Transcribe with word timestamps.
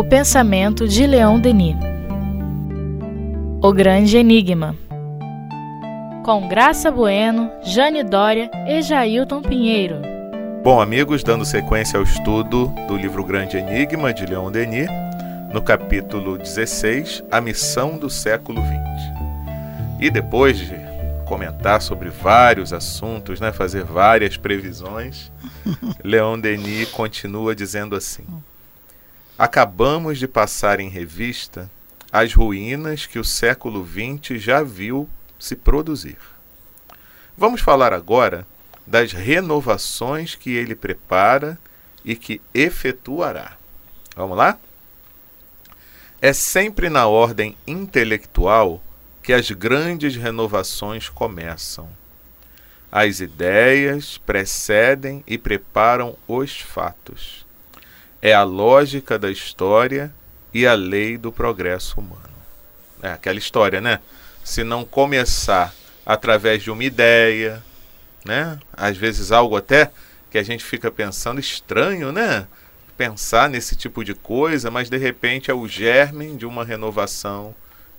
O 0.00 0.02
pensamento 0.02 0.88
de 0.88 1.06
Leão 1.06 1.38
Denis. 1.38 1.76
O 3.62 3.70
Grande 3.70 4.16
Enigma. 4.16 4.74
Com 6.24 6.48
Graça 6.48 6.90
Bueno, 6.90 7.50
Jane 7.62 8.02
Dória 8.02 8.50
e 8.66 8.80
Jailton 8.80 9.42
Pinheiro. 9.42 9.96
Bom, 10.64 10.80
amigos, 10.80 11.22
dando 11.22 11.44
sequência 11.44 11.98
ao 11.98 12.02
estudo 12.02 12.72
do 12.88 12.96
livro 12.96 13.22
Grande 13.22 13.58
Enigma 13.58 14.14
de 14.14 14.24
Leão 14.24 14.50
Denis, 14.50 14.88
no 15.52 15.60
capítulo 15.60 16.38
16, 16.38 17.22
A 17.30 17.38
Missão 17.38 17.98
do 17.98 18.08
Século 18.08 18.62
XX. 18.62 18.72
E 20.00 20.08
depois 20.08 20.56
de 20.56 20.80
comentar 21.26 21.82
sobre 21.82 22.08
vários 22.08 22.72
assuntos, 22.72 23.38
né, 23.38 23.52
fazer 23.52 23.84
várias 23.84 24.38
previsões, 24.38 25.30
Leão 26.02 26.40
Denis 26.40 26.88
continua 26.88 27.54
dizendo 27.54 27.94
assim: 27.94 28.24
Acabamos 29.40 30.18
de 30.18 30.28
passar 30.28 30.80
em 30.80 30.90
revista 30.90 31.70
as 32.12 32.34
ruínas 32.34 33.06
que 33.06 33.18
o 33.18 33.24
século 33.24 33.88
XX 33.88 34.38
já 34.38 34.62
viu 34.62 35.08
se 35.38 35.56
produzir. 35.56 36.18
Vamos 37.38 37.62
falar 37.62 37.90
agora 37.94 38.46
das 38.86 39.14
renovações 39.14 40.34
que 40.34 40.50
ele 40.50 40.74
prepara 40.74 41.58
e 42.04 42.14
que 42.14 42.38
efetuará. 42.52 43.56
Vamos 44.14 44.36
lá? 44.36 44.58
É 46.20 46.34
sempre 46.34 46.90
na 46.90 47.06
ordem 47.06 47.56
intelectual 47.66 48.78
que 49.22 49.32
as 49.32 49.50
grandes 49.50 50.16
renovações 50.16 51.08
começam. 51.08 51.88
As 52.92 53.20
ideias 53.20 54.18
precedem 54.18 55.24
e 55.26 55.38
preparam 55.38 56.14
os 56.28 56.60
fatos. 56.60 57.48
É 58.22 58.34
a 58.34 58.42
lógica 58.42 59.18
da 59.18 59.30
história 59.30 60.12
e 60.52 60.66
a 60.66 60.74
lei 60.74 61.16
do 61.16 61.32
progresso 61.32 62.00
humano. 62.00 62.20
É 63.02 63.12
aquela 63.12 63.38
história, 63.38 63.80
né? 63.80 64.00
Se 64.44 64.62
não 64.62 64.84
começar 64.84 65.74
através 66.04 66.62
de 66.62 66.70
uma 66.70 66.84
ideia, 66.84 67.62
né? 68.24 68.58
Às 68.72 68.96
vezes 68.96 69.32
algo 69.32 69.56
até 69.56 69.90
que 70.30 70.38
a 70.38 70.42
gente 70.42 70.64
fica 70.64 70.90
pensando 70.90 71.40
estranho, 71.40 72.12
né? 72.12 72.46
Pensar 72.96 73.48
nesse 73.48 73.74
tipo 73.74 74.04
de 74.04 74.14
coisa, 74.14 74.70
mas 74.70 74.90
de 74.90 74.98
repente 74.98 75.50
é 75.50 75.54
o 75.54 75.66
germe 75.66 76.36
de 76.36 76.44
uma 76.44 76.64
renovação 76.64 77.54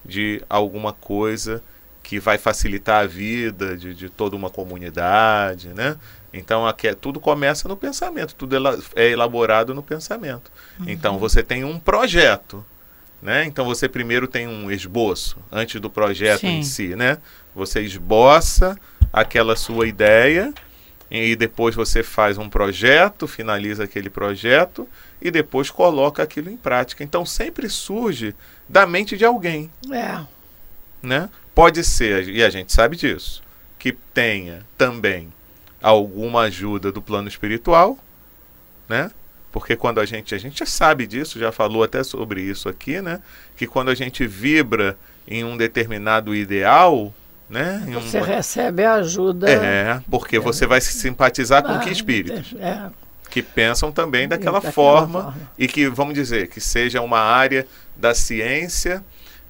de 0.06 0.44
alguma 0.50 0.94
coisa 0.94 1.64
que 2.04 2.20
vai 2.20 2.38
facilitar 2.38 3.04
a 3.04 3.08
vida 3.08 3.78
de, 3.78 3.94
de 3.94 4.10
toda 4.10 4.36
uma 4.36 4.50
comunidade, 4.50 5.70
né? 5.70 5.98
Então 6.34 6.66
aqui 6.66 6.88
é, 6.88 6.96
tudo 6.96 7.20
começa 7.20 7.68
no 7.68 7.76
pensamento, 7.76 8.36
tudo 8.36 8.56
é 8.96 9.10
elaborado 9.10 9.74
no 9.74 9.84
pensamento. 9.84 10.52
Uhum. 10.80 10.86
Então 10.88 11.18
você 11.18 11.44
tem 11.44 11.64
um 11.64 11.78
projeto, 11.78 12.66
né? 13.22 13.46
Então 13.46 13.66
você 13.66 13.90
primeiro 13.90 14.28
tem 14.28 14.48
um 14.48 14.72
esboço 14.72 15.38
antes 15.52 15.80
do 15.82 15.90
projeto 15.90 16.42
Sim. 16.42 16.60
em 16.60 16.64
si, 16.64 16.96
né? 16.96 17.18
Você 17.54 17.82
esboça 17.82 18.78
aquela 19.12 19.56
sua 19.56 19.88
ideia 19.88 20.54
e 21.10 21.36
depois 21.36 21.76
você 21.76 22.02
faz 22.02 22.38
um 22.38 22.50
projeto, 22.50 23.28
finaliza 23.28 23.84
aquele 23.84 24.10
projeto 24.10 24.88
e 25.22 25.30
depois 25.30 25.70
coloca 25.70 26.24
aquilo 26.24 26.50
em 26.50 26.56
prática. 26.56 27.04
Então 27.04 27.26
sempre 27.26 27.68
surge 27.68 28.34
da 28.70 28.88
mente 28.88 29.18
de 29.18 29.26
alguém. 29.26 29.70
É. 29.92 30.26
Né? 31.04 31.30
Pode 31.54 31.84
ser, 31.84 32.30
e 32.30 32.42
a 32.42 32.50
gente 32.50 32.72
sabe 32.72 32.96
disso, 32.96 33.44
que 33.78 33.92
tenha 33.92 34.66
também 34.78 35.34
alguma 35.82 36.42
ajuda 36.42 36.92
do 36.92 37.02
plano 37.02 37.28
espiritual, 37.28 37.98
né? 38.88 39.12
Porque 39.52 39.76
quando 39.76 40.00
a 40.00 40.06
gente, 40.06 40.34
a 40.34 40.38
gente 40.38 40.60
já 40.60 40.66
sabe 40.66 41.06
disso, 41.06 41.38
já 41.38 41.52
falou 41.52 41.84
até 41.84 42.04
sobre 42.04 42.42
isso 42.42 42.70
aqui, 42.70 43.02
né? 43.02 43.22
Que 43.56 43.68
quando 43.68 43.90
a 43.90 43.96
gente 43.96 44.26
vibra 44.26 44.98
em 45.28 45.44
um 45.44 45.58
determinado 45.58 46.34
ideal, 46.34 47.14
né? 47.50 47.86
Você 47.94 48.22
recebe 48.22 48.86
a 48.86 48.94
ajuda. 48.96 49.50
É, 49.50 50.02
porque 50.10 50.38
é. 50.38 50.40
você 50.40 50.66
vai 50.66 50.80
se 50.80 50.94
simpatizar 50.94 51.62
com 51.64 51.78
que 51.80 51.90
ah, 51.90 51.92
espíritos? 51.92 52.56
É. 52.58 52.90
Que 53.30 53.42
pensam 53.42 53.92
também 53.92 54.28
daquela, 54.28 54.60
daquela 54.60 54.74
forma, 54.74 55.24
forma 55.24 55.52
e 55.58 55.68
que, 55.68 55.88
vamos 55.90 56.14
dizer, 56.14 56.48
que 56.48 56.62
seja 56.62 57.02
uma 57.02 57.20
área 57.20 57.68
da 57.96 58.14
ciência, 58.14 59.04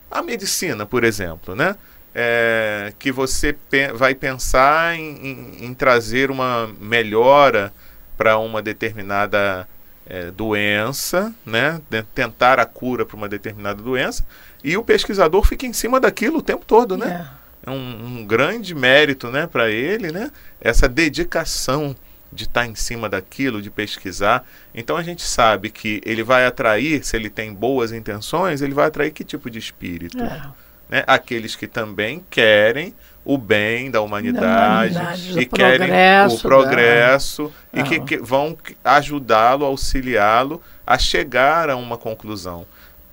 a 0.09 0.21
medicina, 0.23 0.85
por 0.85 1.03
exemplo, 1.03 1.55
né? 1.55 1.75
É, 2.13 2.93
que 2.99 3.09
você 3.09 3.53
pe 3.53 3.93
vai 3.93 4.13
pensar 4.13 4.95
em, 4.95 5.15
em, 5.25 5.65
em, 5.65 5.73
trazer 5.73 6.29
uma 6.29 6.69
melhora 6.79 7.73
para 8.17 8.37
uma 8.37 8.61
determinada 8.61 9.65
é, 10.05 10.29
doença, 10.29 11.33
né? 11.45 11.81
De 11.89 12.03
tentar 12.03 12.59
a 12.59 12.65
cura 12.65 13.05
para 13.05 13.15
uma 13.15 13.29
determinada 13.29 13.81
doença, 13.81 14.25
e 14.61 14.75
o 14.75 14.83
pesquisador 14.83 15.43
fica 15.45 15.65
em 15.65 15.73
cima 15.73 15.99
daquilo 15.99 16.39
o 16.39 16.41
tempo 16.41 16.65
todo, 16.65 16.97
né? 16.97 17.29
É, 17.65 17.69
é 17.69 17.73
um, 17.73 18.19
um, 18.19 18.25
grande 18.25 18.75
mérito, 18.75 19.29
né, 19.29 19.47
para 19.47 19.69
ele, 19.69 20.11
né? 20.11 20.31
Essa 20.59 20.89
dedicação 20.89 21.95
de 22.31 22.43
estar 22.43 22.61
tá 22.61 22.67
em 22.67 22.75
cima 22.75 23.09
daquilo, 23.09 23.61
de 23.61 23.69
pesquisar. 23.69 24.45
Então 24.73 24.95
a 24.95 25.03
gente 25.03 25.21
sabe 25.21 25.69
que 25.69 26.01
ele 26.05 26.23
vai 26.23 26.45
atrair, 26.45 27.03
se 27.03 27.15
ele 27.15 27.29
tem 27.29 27.53
boas 27.53 27.91
intenções, 27.91 28.61
ele 28.61 28.73
vai 28.73 28.87
atrair 28.87 29.11
que 29.11 29.23
tipo 29.23 29.49
de 29.49 29.59
espírito? 29.59 30.21
É. 30.21 30.49
Né? 30.91 31.03
Aqueles 31.07 31.55
que 31.55 31.65
também 31.65 32.23
querem 32.29 32.93
o 33.23 33.37
bem 33.37 33.89
da 33.89 34.01
humanidade, 34.01 34.93
da 34.93 35.01
humanidade 35.01 35.39
e 35.39 35.45
querem 35.45 35.89
o 36.27 36.39
progresso 36.39 37.51
da... 37.71 37.79
e 37.79 37.83
que, 37.83 37.99
que 38.01 38.17
vão 38.17 38.57
ajudá-lo, 38.83 39.63
auxiliá-lo 39.65 40.61
a 40.85 40.97
chegar 40.97 41.69
a 41.69 41.77
uma 41.77 41.97
conclusão. 41.97 42.65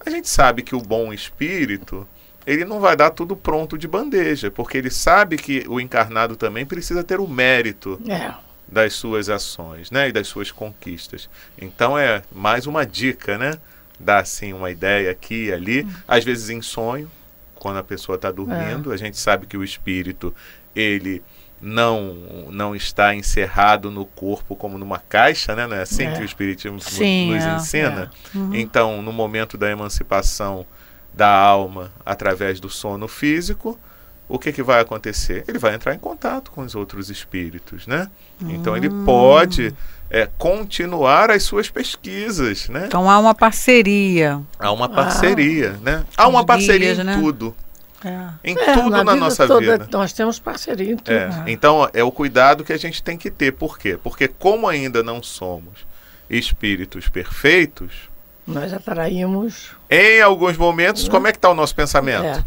A 0.05 0.11
gente 0.11 0.29
sabe 0.29 0.63
que 0.63 0.75
o 0.75 0.81
bom 0.81 1.13
espírito 1.13 2.07
ele 2.45 2.65
não 2.65 2.81
vai 2.81 2.97
dar 2.97 3.11
tudo 3.11 3.37
pronto 3.37 3.77
de 3.77 3.87
bandeja, 3.87 4.51
porque 4.51 4.79
ele 4.79 4.91
sabe 4.91 5.37
que 5.37 5.65
o 5.69 5.79
encarnado 5.79 6.35
também 6.35 6.65
precisa 6.65 7.05
ter 7.05 7.21
o 7.21 7.29
mérito. 7.29 8.01
É 8.09 8.33
das 8.71 8.93
suas 8.93 9.31
ações, 9.31 9.91
né, 9.91 10.11
e 10.11 10.13
das 10.13 10.29
suas 10.29 10.51
conquistas. 10.51 11.29
Então 11.59 11.99
é 11.99 12.23
mais 12.31 12.67
uma 12.67 12.85
dica, 12.85 13.39
né? 13.39 13.53
Dá 13.99 14.19
assim 14.19 14.53
uma 14.53 14.71
ideia 14.71 15.11
aqui 15.11 15.47
e 15.47 15.53
ali, 15.53 15.83
hum. 15.85 15.93
às 16.07 16.23
vezes 16.23 16.51
em 16.51 16.61
sonho, 16.61 17.11
quando 17.59 17.79
a 17.79 17.85
pessoa 17.85 18.17
está 18.17 18.31
dormindo, 18.31 18.91
é. 18.91 18.95
a 18.95 18.97
gente 18.97 19.19
sabe 19.19 19.47
que 19.47 19.57
o 19.57 19.65
espírito 19.65 20.35
ele 20.75 21.23
não 21.61 22.15
não 22.51 22.75
está 22.75 23.15
encerrado 23.15 23.91
no 23.91 24.07
corpo 24.07 24.55
como 24.55 24.79
numa 24.79 24.99
caixa, 24.99 25.55
né? 25.57 25.67
Não 25.67 25.77
é 25.77 25.83
assim 25.83 26.05
é. 26.05 26.13
que 26.13 26.23
o 26.23 26.25
espiritismo 26.25 26.81
Sim, 26.81 27.33
nos 27.33 27.45
é, 27.45 27.57
ensina. 27.57 28.11
É. 28.35 28.39
Uhum. 28.39 28.55
Então, 28.55 29.03
no 29.03 29.13
momento 29.13 29.59
da 29.59 29.71
emancipação 29.71 30.65
da 31.13 31.29
alma 31.29 31.93
através 32.07 32.61
do 32.61 32.71
sono 32.71 33.09
físico, 33.09 33.79
o 34.29 34.39
que, 34.39 34.53
que 34.53 34.63
vai 34.63 34.81
acontecer? 34.81 35.45
Ele 35.49 35.59
vai 35.59 35.75
entrar 35.75 35.95
em 35.95 35.99
contato 35.99 36.51
com 36.51 36.61
os 36.61 36.75
outros 36.75 37.09
espíritos, 37.09 37.87
né? 37.87 38.09
Hum. 38.43 38.51
Então 38.51 38.77
ele 38.77 38.89
hum. 38.89 39.05
pode 39.05 39.75
é, 40.11 40.29
continuar 40.37 41.31
as 41.31 41.43
suas 41.45 41.71
pesquisas, 41.71 42.69
né? 42.69 42.85
Então 42.87 43.09
há 43.09 43.19
uma 43.19 43.35
parceria. 43.35 44.41
Há 44.59 44.71
uma 44.71 44.89
parceria, 44.89 45.77
ah, 45.77 45.83
né? 45.83 46.05
Há 46.17 46.29
uma 46.29 46.45
parceria 46.45 46.93
em 46.93 47.05
né? 47.05 47.17
tudo. 47.19 47.57
É. 48.05 48.29
Em 48.45 48.57
é, 48.57 48.75
tudo 48.75 48.91
na, 48.91 49.03
na 49.03 49.17
nossa 49.17 49.47
toda, 49.47 49.61
vida. 49.61 49.89
Nós 49.91 50.13
temos 50.13 50.39
parceria 50.39 50.93
em 50.93 50.97
tudo. 50.97 51.11
É. 51.11 51.29
Né? 51.29 51.45
Então 51.49 51.89
é 51.93 52.05
o 52.05 52.13
cuidado 52.13 52.65
que 52.65 52.73
a 52.73 52.77
gente 52.77 53.03
tem 53.03 53.17
que 53.17 53.31
ter. 53.31 53.53
Por 53.53 53.79
quê? 53.79 53.99
Porque 54.03 54.29
como 54.29 54.69
ainda 54.69 55.03
não 55.03 55.23
somos 55.23 55.87
espíritos 56.29 57.09
perfeitos, 57.09 58.09
nós 58.47 58.73
atraímos. 58.73 59.71
Em 59.91 60.23
alguns 60.23 60.57
momentos, 60.57 61.05
né? 61.05 61.11
como 61.11 61.27
é 61.27 61.33
que 61.33 61.39
está 61.39 61.51
o 61.51 61.55
nosso 61.55 61.75
pensamento? 61.75 62.45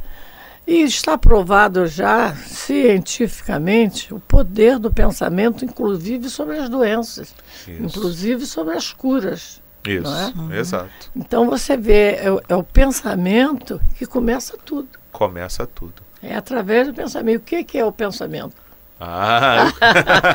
E 0.71 0.83
está 0.83 1.17
provado 1.17 1.85
já 1.85 2.33
cientificamente 2.33 4.13
o 4.13 4.21
poder 4.21 4.79
do 4.79 4.89
pensamento, 4.89 5.65
inclusive 5.65 6.29
sobre 6.29 6.59
as 6.59 6.69
doenças, 6.69 7.35
Isso. 7.67 7.83
inclusive 7.83 8.45
sobre 8.45 8.77
as 8.77 8.93
curas. 8.93 9.61
Isso, 9.85 10.07
é? 10.07 10.33
uhum. 10.33 10.53
exato. 10.53 11.11
Então 11.13 11.49
você 11.49 11.75
vê, 11.75 12.11
é, 12.11 12.27
é, 12.47 12.55
o 12.55 12.63
pensamento 12.63 13.81
que 13.97 14.05
começa 14.05 14.57
tudo. 14.63 14.87
Começa 15.11 15.67
tudo. 15.67 16.01
É 16.23 16.37
através 16.37 16.87
do 16.87 16.93
pensamento. 16.93 17.41
O 17.41 17.43
que, 17.43 17.65
que 17.65 17.77
é 17.77 17.83
o 17.83 17.91
pensamento? 17.91 18.55
Ah, 18.97 19.73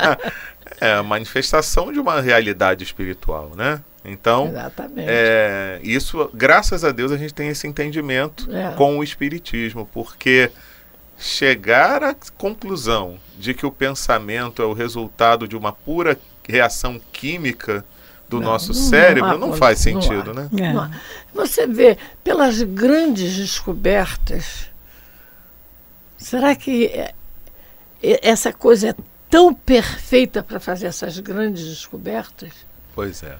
é 0.78 0.92
a 0.92 1.02
manifestação 1.02 1.90
de 1.90 1.98
uma 1.98 2.20
realidade 2.20 2.84
espiritual, 2.84 3.52
né? 3.56 3.80
Então, 4.06 4.52
é, 4.96 5.80
isso, 5.82 6.30
graças 6.32 6.84
a 6.84 6.92
Deus, 6.92 7.10
a 7.10 7.16
gente 7.16 7.34
tem 7.34 7.48
esse 7.48 7.66
entendimento 7.66 8.48
é. 8.54 8.72
com 8.76 8.98
o 8.98 9.02
Espiritismo, 9.02 9.88
porque 9.92 10.52
chegar 11.18 12.02
à 12.04 12.14
conclusão 12.38 13.18
de 13.36 13.52
que 13.52 13.66
o 13.66 13.70
pensamento 13.70 14.62
é 14.62 14.64
o 14.64 14.72
resultado 14.72 15.48
de 15.48 15.56
uma 15.56 15.72
pura 15.72 16.16
reação 16.46 17.00
química 17.12 17.84
do 18.28 18.38
não, 18.38 18.52
nosso 18.52 18.72
não, 18.72 18.80
cérebro 18.80 19.38
não, 19.38 19.48
não 19.48 19.52
faz 19.54 19.80
sentido, 19.80 20.32
né? 20.32 20.48
É. 20.52 21.00
Você 21.34 21.66
vê, 21.66 21.98
pelas 22.22 22.62
grandes 22.62 23.36
descobertas, 23.36 24.70
será 26.16 26.54
que 26.54 26.86
é, 26.86 27.12
essa 28.02 28.52
coisa 28.52 28.90
é 28.90 28.94
tão 29.28 29.52
perfeita 29.52 30.42
para 30.42 30.60
fazer 30.60 30.86
essas 30.86 31.18
grandes 31.18 31.66
descobertas? 31.66 32.52
Pois 32.94 33.22
é. 33.22 33.36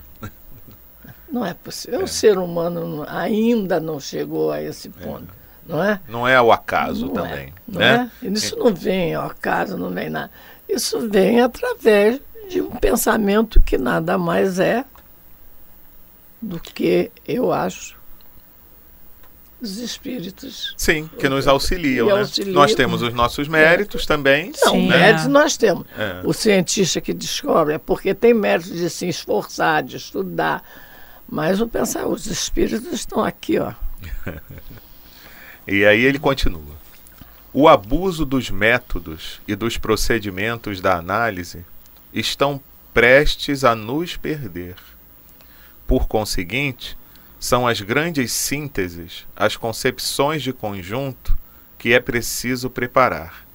Não 1.37 1.45
é 1.45 1.53
possível. 1.53 2.01
É. 2.01 2.03
O 2.03 2.09
ser 2.09 2.39
humano 2.39 3.05
ainda 3.07 3.79
não 3.79 4.01
chegou 4.01 4.51
a 4.51 4.63
esse 4.63 4.89
é. 4.89 5.05
ponto. 5.05 5.31
É. 5.31 5.71
Não 5.71 5.85
é? 5.85 6.01
Não 6.09 6.27
é 6.27 6.41
o 6.41 6.51
acaso 6.51 7.07
não 7.07 7.27
é, 7.27 7.29
também. 7.29 7.55
não 7.69 7.81
né? 7.81 8.11
é? 8.23 8.27
Isso 8.29 8.57
não 8.57 8.75
vem 8.75 9.15
ao 9.15 9.27
acaso, 9.27 9.77
não 9.77 9.91
vem 9.91 10.09
nada. 10.09 10.31
Isso 10.67 11.07
vem 11.11 11.43
através 11.43 12.21
de 12.49 12.63
um 12.63 12.71
pensamento 12.71 13.61
que 13.61 13.77
nada 13.77 14.17
mais 14.17 14.59
é 14.59 14.83
do 16.41 16.59
que 16.59 17.11
eu 17.27 17.53
acho 17.53 17.97
os 19.61 19.79
espíritos. 19.79 20.75
Sim, 20.77 21.11
que 21.19 21.29
nos 21.29 21.47
auxiliam, 21.47 22.07
né? 22.07 22.13
auxiliam. 22.13 22.55
Nós 22.55 22.75
temos 22.75 23.03
os 23.03 23.13
nossos 23.13 23.47
méritos 23.47 24.05
é. 24.05 24.07
também. 24.07 24.53
Não, 24.65 24.73
Sim, 24.73 24.89
méritos 24.89 25.27
é. 25.27 25.29
nós 25.29 25.57
temos. 25.57 25.87
É. 25.99 26.21
O 26.25 26.33
cientista 26.33 27.01
que 27.01 27.13
descobre 27.13 27.75
é 27.75 27.79
porque 27.79 28.15
tem 28.15 28.33
méritos 28.33 28.73
de 28.73 28.89
se 28.89 29.07
esforçar, 29.07 29.83
de 29.83 29.97
estudar. 29.97 30.63
Mas 31.29 31.61
o 31.61 31.67
pensar, 31.67 32.07
os 32.07 32.27
espíritos 32.27 32.93
estão 32.93 33.25
aqui, 33.25 33.59
ó. 33.59 33.73
e 35.67 35.85
aí 35.85 36.05
ele 36.05 36.19
continua. 36.19 36.77
O 37.53 37.69
abuso 37.69 38.25
dos 38.25 38.51
métodos 38.51 39.41
e 39.49 39.57
dos 39.57 39.79
procedimentos 39.79 40.81
da 40.81 40.97
análise 40.97 41.65
estão 42.13 42.61
prestes 42.93 43.65
a 43.65 43.75
nos 43.75 44.17
perder. 44.17 44.77
Por 45.87 46.07
conseguinte, 46.07 46.97
são 47.39 47.67
as 47.67 47.81
grandes 47.81 48.33
sínteses, 48.33 49.27
as 49.35 49.57
concepções 49.57 50.43
de 50.43 50.53
conjunto 50.53 51.37
que 51.79 51.93
é 51.93 52.01
preciso 52.01 52.69
preparar. 52.69 53.47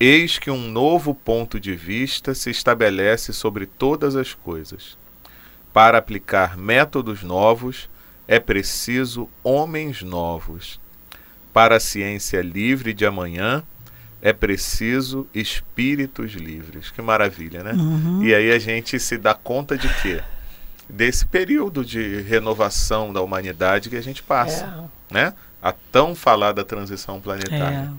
Eis 0.00 0.38
que 0.38 0.50
um 0.50 0.68
novo 0.68 1.14
ponto 1.14 1.60
de 1.60 1.76
vista 1.76 2.34
se 2.34 2.50
estabelece 2.50 3.32
sobre 3.32 3.66
todas 3.66 4.16
as 4.16 4.34
coisas. 4.34 4.98
Para 5.74 5.98
aplicar 5.98 6.56
métodos 6.56 7.22
novos, 7.22 7.90
é 8.26 8.40
preciso 8.40 9.28
homens 9.42 10.00
novos. 10.02 10.80
Para 11.52 11.76
a 11.76 11.80
ciência 11.80 12.40
livre 12.40 12.94
de 12.94 13.04
amanhã, 13.04 13.62
é 14.22 14.32
preciso 14.32 15.26
espíritos 15.34 16.32
livres. 16.32 16.90
Que 16.90 17.02
maravilha, 17.02 17.62
né? 17.62 17.72
Uhum. 17.72 18.24
E 18.24 18.34
aí 18.34 18.50
a 18.50 18.58
gente 18.58 18.98
se 18.98 19.18
dá 19.18 19.34
conta 19.34 19.76
de 19.76 19.92
quê? 20.00 20.22
desse 20.88 21.26
período 21.26 21.84
de 21.84 22.20
renovação 22.22 23.12
da 23.12 23.20
humanidade 23.20 23.88
que 23.88 23.96
a 23.96 24.02
gente 24.02 24.22
passa, 24.22 24.90
é. 25.10 25.14
né? 25.14 25.34
A 25.62 25.72
tão 25.72 26.14
falada 26.14 26.64
transição 26.64 27.20
planetária. 27.20 27.92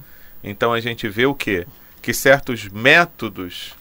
É. 0.44 0.50
Então 0.50 0.72
a 0.72 0.80
gente 0.80 1.08
vê 1.10 1.26
o 1.26 1.34
quê? 1.34 1.66
Que 2.02 2.14
certos 2.14 2.68
métodos, 2.70 3.74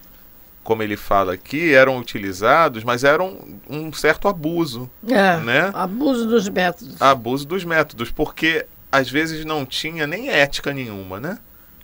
como 0.65 0.83
ele 0.83 0.97
fala 0.97 1.35
aqui, 1.35 1.75
eram 1.75 1.99
utilizados, 1.99 2.83
mas 2.83 3.05
eram 3.05 3.39
um 3.69 3.93
certo 3.93 4.27
abuso, 4.27 4.91
é, 5.07 5.37
né? 5.37 5.71
Abuso 5.75 6.27
dos 6.27 6.49
métodos. 6.49 7.01
Abuso 7.01 7.47
dos 7.47 7.65
métodos, 7.65 8.11
porque 8.11 8.67
às 8.91 9.11
vezes 9.11 9.45
não 9.45 9.67
tinha 9.67 10.07
nem 10.07 10.31
ética 10.31 10.73
nenhuma, 10.73 11.21
né? 11.21 11.39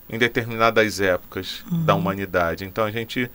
Em 0.08 0.18
determinadas 0.18 1.00
épocas 1.00 1.62
uhum. 1.70 1.84
da 1.84 1.94
humanidade. 1.94 2.64
Então 2.64 2.84
a 2.84 2.90
gente 2.90 3.30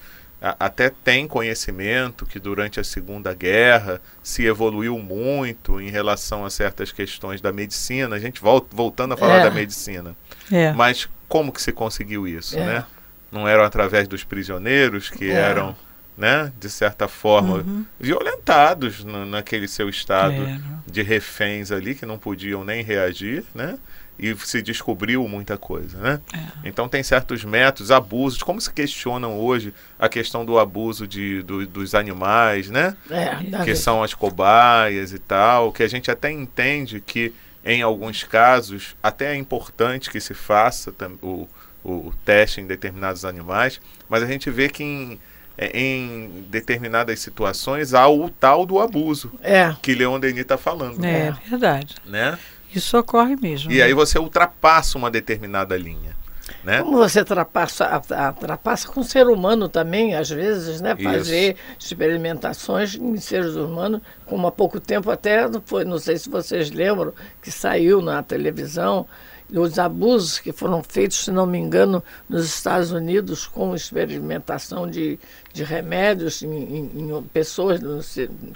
até 0.59 0.89
tem 0.89 1.27
conhecimento 1.27 2.25
que 2.25 2.39
durante 2.39 2.80
a 2.80 2.83
Segunda 2.83 3.33
Guerra 3.33 4.01
se 4.21 4.45
evoluiu 4.45 5.00
muito 5.00 5.80
em 5.80 5.89
relação 5.89 6.45
a 6.45 6.50
certas 6.50 6.92
questões 6.92 7.39
da 7.39 7.51
medicina. 7.51 8.15
A 8.15 8.19
gente 8.19 8.42
volta, 8.42 8.68
voltando 8.75 9.13
a 9.13 9.18
falar 9.18 9.38
é. 9.38 9.44
da 9.44 9.51
medicina. 9.51 10.15
É. 10.51 10.71
Mas 10.74 11.07
como 11.27 11.51
que 11.51 11.62
se 11.62 11.71
conseguiu 11.71 12.27
isso, 12.27 12.57
é. 12.57 12.65
né? 12.65 12.86
Não 13.31 13.48
eram 13.48 13.63
através 13.63 14.07
dos 14.07 14.24
prisioneiros 14.24 15.10
que 15.10 15.30
é. 15.30 15.33
eram, 15.33 15.75
né, 16.18 16.51
de 16.60 16.69
certa 16.69 17.07
forma, 17.07 17.57
uhum. 17.57 17.86
violentados 18.00 19.04
no, 19.04 19.25
naquele 19.25 19.68
seu 19.68 19.89
estado 19.89 20.42
é. 20.44 20.60
de 20.89 21.01
reféns 21.01 21.72
ali 21.72 21.95
que 21.95 22.06
não 22.06 22.18
podiam 22.18 22.63
nem 22.63 22.83
reagir, 22.83 23.44
né? 23.54 23.77
e 24.18 24.36
se 24.38 24.62
descobriu 24.62 25.27
muita 25.27 25.57
coisa, 25.57 25.98
né? 25.98 26.22
É. 26.33 26.69
Então 26.69 26.88
tem 26.88 27.04
certos 27.04 27.44
métodos, 27.44 27.92
abusos, 27.92 28.42
como 28.42 28.60
se 28.62 28.72
questionam 28.72 29.38
hoje 29.38 29.74
a 30.00 30.07
questão 30.07 30.45
do 30.45 30.57
abuso 30.57 31.06
de, 31.06 31.42
do, 31.42 31.68
dos 31.68 31.94
animais, 31.94 32.69
né? 32.69 32.95
É, 33.10 33.63
que 33.63 33.75
são 33.75 34.01
as 34.01 34.13
cobaias 34.13 35.12
e 35.12 35.19
tal, 35.19 35.71
que 35.71 35.83
a 35.83 35.88
gente 35.88 36.10
até 36.10 36.31
entende 36.31 37.01
que 37.01 37.33
em 37.63 37.81
alguns 37.81 38.24
casos 38.24 38.95
até 39.04 39.33
é 39.33 39.36
importante 39.36 40.10
que 40.10 40.21
se 40.21 40.33
faça 40.33 40.94
o, 41.21 41.48
o 41.86 42.12
teste 42.26 42.60
em 42.60 42.66
determinados 42.66 43.24
animais, 43.24 43.80
mas 44.10 44.24
a 44.24 44.26
gente 44.26 44.50
vê 44.50 44.68
que 44.68 44.84
em, 44.84 45.20
em 45.58 46.46
determinadas 46.50 47.20
situações 47.20 47.94
há 47.94 48.08
o 48.10 48.30
tal 48.30 48.66
do 48.66 48.80
abuso 48.80 49.32
é. 49.42 49.76
que 49.82 49.94
Leon 49.94 50.20
Denis 50.20 50.42
está 50.42 50.58
falando. 50.58 51.04
É, 51.06 51.28
é 51.28 51.50
verdade. 51.50 51.96
Né? 52.06 52.38
Isso 52.74 52.98
ocorre 52.98 53.36
mesmo. 53.36 53.72
E 53.72 53.78
né? 53.78 53.84
aí 53.84 53.94
você 53.94 54.18
ultrapassa 54.18 54.98
uma 54.98 55.12
determinada 55.12 55.78
linha. 55.78 56.16
Né? 56.64 56.82
Como 56.82 56.98
você 56.98 57.20
ultrapassa, 57.20 58.02
ultrapassa 58.36 58.88
com 58.88 59.00
o 59.00 59.04
ser 59.04 59.28
humano 59.28 59.70
também, 59.70 60.16
às 60.16 60.30
vezes, 60.30 60.81
né? 60.81 60.96
Fazer 60.96 61.54
Isso. 61.54 61.88
experimentações 61.88 62.96
em 62.96 63.18
seres 63.18 63.56
humanos, 63.56 64.02
como 64.26 64.48
há 64.48 64.52
pouco 64.52 64.80
tempo 64.80 65.12
até, 65.12 65.48
foi, 65.66 65.86
não 65.86 66.00
sei 66.00 66.18
se 66.18 66.28
vocês 66.28 66.72
lembram, 66.72 67.14
que 67.42 67.52
saiu 67.52 68.02
na 68.02 68.24
televisão, 68.24 69.08
os 69.51 69.77
abusos 69.77 70.39
que 70.39 70.51
foram 70.51 70.81
feitos, 70.81 71.25
se 71.25 71.31
não 71.31 71.45
me 71.45 71.57
engano, 71.57 72.03
nos 72.27 72.45
Estados 72.45 72.92
Unidos 72.92 73.45
com 73.45 73.75
experimentação 73.75 74.89
de, 74.89 75.19
de 75.53 75.63
remédios 75.63 76.42
em, 76.42 76.50
em, 76.50 77.09
em 77.09 77.24
pessoas 77.31 77.80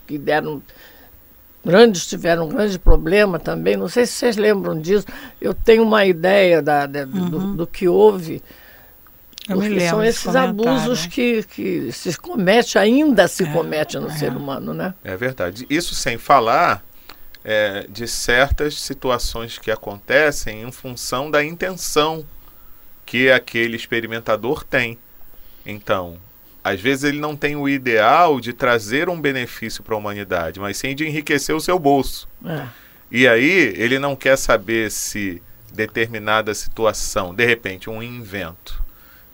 que 0.08 0.18
deram 0.18 0.62
grandes 1.64 2.08
tiveram 2.08 2.46
um 2.46 2.50
grande 2.50 2.80
problema 2.80 3.38
também. 3.38 3.78
Não 3.78 3.88
sei 3.88 4.06
se 4.06 4.14
vocês 4.14 4.38
lembram 4.38 4.80
disso. 4.80 5.06
Eu 5.40 5.54
tenho 5.54 5.84
uma 5.84 6.06
ideia 6.06 6.62
da, 6.62 6.86
da 6.86 7.02
uhum. 7.02 7.30
do, 7.30 7.54
do, 7.58 7.68
que 7.68 7.88
houve. 7.88 8.42
porque 9.48 9.82
são 9.82 10.04
esses 10.04 10.36
abusos 10.36 11.06
que, 11.06 11.44
que 11.44 11.92
se 11.92 12.18
comete, 12.18 12.80
ainda 12.80 13.28
se 13.28 13.44
é, 13.44 13.52
comete 13.52 14.00
no 14.00 14.10
é. 14.10 14.14
ser 14.14 14.32
humano, 14.32 14.74
né? 14.74 14.94
É 15.04 15.16
verdade. 15.16 15.66
Isso 15.70 15.94
sem 15.94 16.18
falar 16.18 16.84
é, 17.44 17.86
de 17.90 18.08
certas 18.08 18.80
situações 18.80 19.58
que 19.58 19.72
acontecem 19.72 20.64
em 20.64 20.72
função 20.72 21.32
da 21.32 21.44
intenção 21.44 22.26
que 23.06 23.32
aquele 23.32 23.76
experimentador 23.76 24.64
tem. 24.64 24.98
Então, 25.66 26.20
às 26.64 26.80
vezes 26.80 27.06
ele 27.06 27.20
não 27.20 27.36
tem 27.36 27.56
o 27.56 27.68
ideal 27.68 28.40
de 28.40 28.54
trazer 28.54 29.10
um 29.10 29.20
benefício 29.20 29.84
para 29.84 29.96
a 29.96 29.98
humanidade, 29.98 30.60
mas 30.60 30.78
sim 30.78 30.96
de 30.96 31.08
enriquecer 31.08 31.56
o 31.56 31.62
seu 31.62 31.80
bolso. 31.80 32.28
É. 32.46 32.68
E 33.12 33.28
aí 33.28 33.74
ele 33.76 33.98
não 33.98 34.16
quer 34.16 34.38
saber 34.38 34.92
se 34.92 35.42
determinada 35.74 36.54
situação, 36.54 37.34
de 37.34 37.46
repente 37.46 37.90
um 37.90 38.04
invento, 38.04 38.84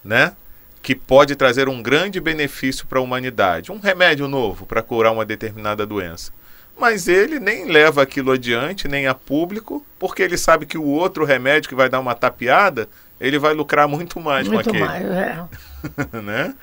né, 0.04 0.34
que 0.82 0.96
pode 0.96 1.36
trazer 1.36 1.68
um 1.68 1.82
grande 1.82 2.20
benefício 2.20 2.86
para 2.86 3.00
a 3.00 3.02
humanidade, 3.02 3.72
um 3.72 3.80
remédio 3.80 4.28
novo 4.28 4.66
para 4.66 4.84
curar 4.84 5.12
uma 5.12 5.26
determinada 5.26 5.86
doença. 5.86 6.32
Mas 6.78 7.08
ele 7.08 7.40
nem 7.40 7.66
leva 7.66 8.02
aquilo 8.02 8.32
adiante, 8.32 8.88
nem 8.88 9.08
a 9.08 9.14
público, 9.14 9.86
porque 9.98 10.22
ele 10.22 10.38
sabe 10.38 10.66
que 10.66 10.78
o 10.78 10.84
outro 10.84 11.24
remédio 11.24 11.70
que 11.70 11.76
vai 11.76 11.88
dar 11.88 12.00
uma 12.00 12.14
tapeada, 12.14 12.90
ele 13.20 13.40
vai 13.40 13.54
lucrar 13.54 13.88
muito 13.88 14.20
mais 14.20 14.48
muito 14.48 14.64
com 14.64 14.70
aquele. 14.70 14.86
Mais, 14.86 15.06
é. 15.06 15.48
né? 16.22 16.56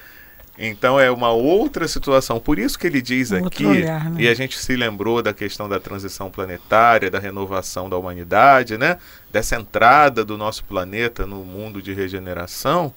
Então 0.58 1.00
é 1.00 1.10
uma 1.10 1.30
outra 1.30 1.88
situação. 1.88 2.38
Por 2.38 2.58
isso 2.58 2.78
que 2.78 2.86
ele 2.86 3.00
diz 3.00 3.32
aqui, 3.32 3.64
olhar, 3.64 4.10
né? 4.10 4.22
e 4.22 4.28
a 4.28 4.34
gente 4.34 4.58
se 4.58 4.76
lembrou 4.76 5.22
da 5.22 5.32
questão 5.32 5.66
da 5.68 5.80
transição 5.80 6.30
planetária, 6.30 7.10
da 7.10 7.18
renovação 7.18 7.88
da 7.88 7.96
humanidade, 7.96 8.76
né? 8.76 8.98
Dessa 9.30 9.56
entrada 9.56 10.24
do 10.24 10.36
nosso 10.36 10.62
planeta 10.64 11.26
no 11.26 11.42
mundo 11.44 11.80
de 11.80 11.94
regeneração, 11.94 12.92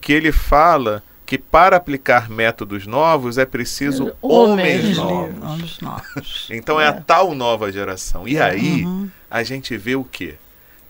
que 0.00 0.12
ele 0.12 0.30
fala 0.30 1.02
que 1.32 1.38
para 1.38 1.78
aplicar 1.78 2.28
métodos 2.28 2.86
novos 2.86 3.38
é 3.38 3.46
preciso 3.46 4.14
homens, 4.20 4.98
homens 4.98 5.38
novos. 5.38 5.80
novos. 5.80 6.48
então 6.52 6.78
é. 6.78 6.84
é. 6.84 6.88
a 6.88 6.92
tal 6.92 7.34
nova 7.34 7.72
geração. 7.72 8.28
E 8.28 8.38
aí 8.38 8.84
uhum. 8.84 9.08
a 9.30 9.42
gente 9.42 9.74
vê 9.78 9.96
o 9.96 10.04
quê? 10.04 10.34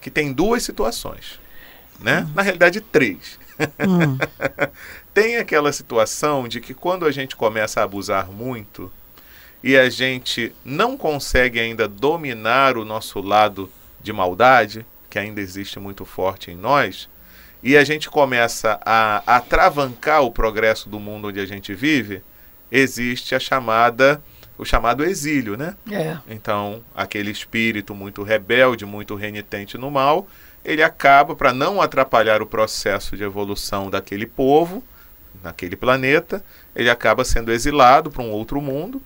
Que 0.00 0.10
tem 0.10 0.32
duas 0.32 0.64
situações, 0.64 1.38
né? 2.00 2.22
Uhum. 2.22 2.32
Na 2.34 2.42
realidade 2.42 2.80
três. 2.80 3.38
Hum. 3.88 4.18
Tem 5.14 5.36
aquela 5.36 5.72
situação 5.72 6.48
de 6.48 6.60
que 6.60 6.74
quando 6.74 7.06
a 7.06 7.12
gente 7.12 7.36
começa 7.36 7.80
a 7.80 7.84
abusar 7.84 8.28
muito 8.28 8.90
e 9.62 9.76
a 9.76 9.88
gente 9.88 10.52
não 10.64 10.96
consegue 10.96 11.60
ainda 11.60 11.86
dominar 11.86 12.76
o 12.76 12.84
nosso 12.84 13.20
lado 13.20 13.70
de 14.00 14.12
maldade, 14.12 14.84
que 15.08 15.20
ainda 15.20 15.40
existe 15.40 15.78
muito 15.78 16.04
forte 16.04 16.50
em 16.50 16.56
nós, 16.56 17.08
e 17.62 17.76
a 17.76 17.84
gente 17.84 18.10
começa 18.10 18.80
a 18.84 19.22
atravancar 19.36 20.22
o 20.22 20.30
progresso 20.32 20.88
do 20.88 20.98
mundo 20.98 21.28
onde 21.28 21.40
a 21.40 21.46
gente 21.46 21.74
vive, 21.74 22.22
existe 22.70 23.34
a 23.34 23.38
chamada 23.40 24.22
o 24.58 24.64
chamado 24.64 25.02
exílio, 25.04 25.56
né? 25.56 25.74
É. 25.90 26.18
Então, 26.28 26.84
aquele 26.94 27.30
espírito 27.30 27.94
muito 27.94 28.22
rebelde, 28.22 28.84
muito 28.84 29.14
renitente 29.14 29.76
no 29.76 29.90
mal, 29.90 30.28
ele 30.64 30.82
acaba, 30.82 31.34
para 31.34 31.52
não 31.52 31.80
atrapalhar 31.80 32.40
o 32.42 32.46
processo 32.46 33.16
de 33.16 33.24
evolução 33.24 33.90
daquele 33.90 34.26
povo, 34.26 34.84
naquele 35.42 35.74
planeta, 35.74 36.44
ele 36.76 36.88
acaba 36.88 37.24
sendo 37.24 37.50
exilado 37.50 38.10
para 38.10 38.22
um 38.22 38.30
outro 38.30 38.60
mundo, 38.60 39.02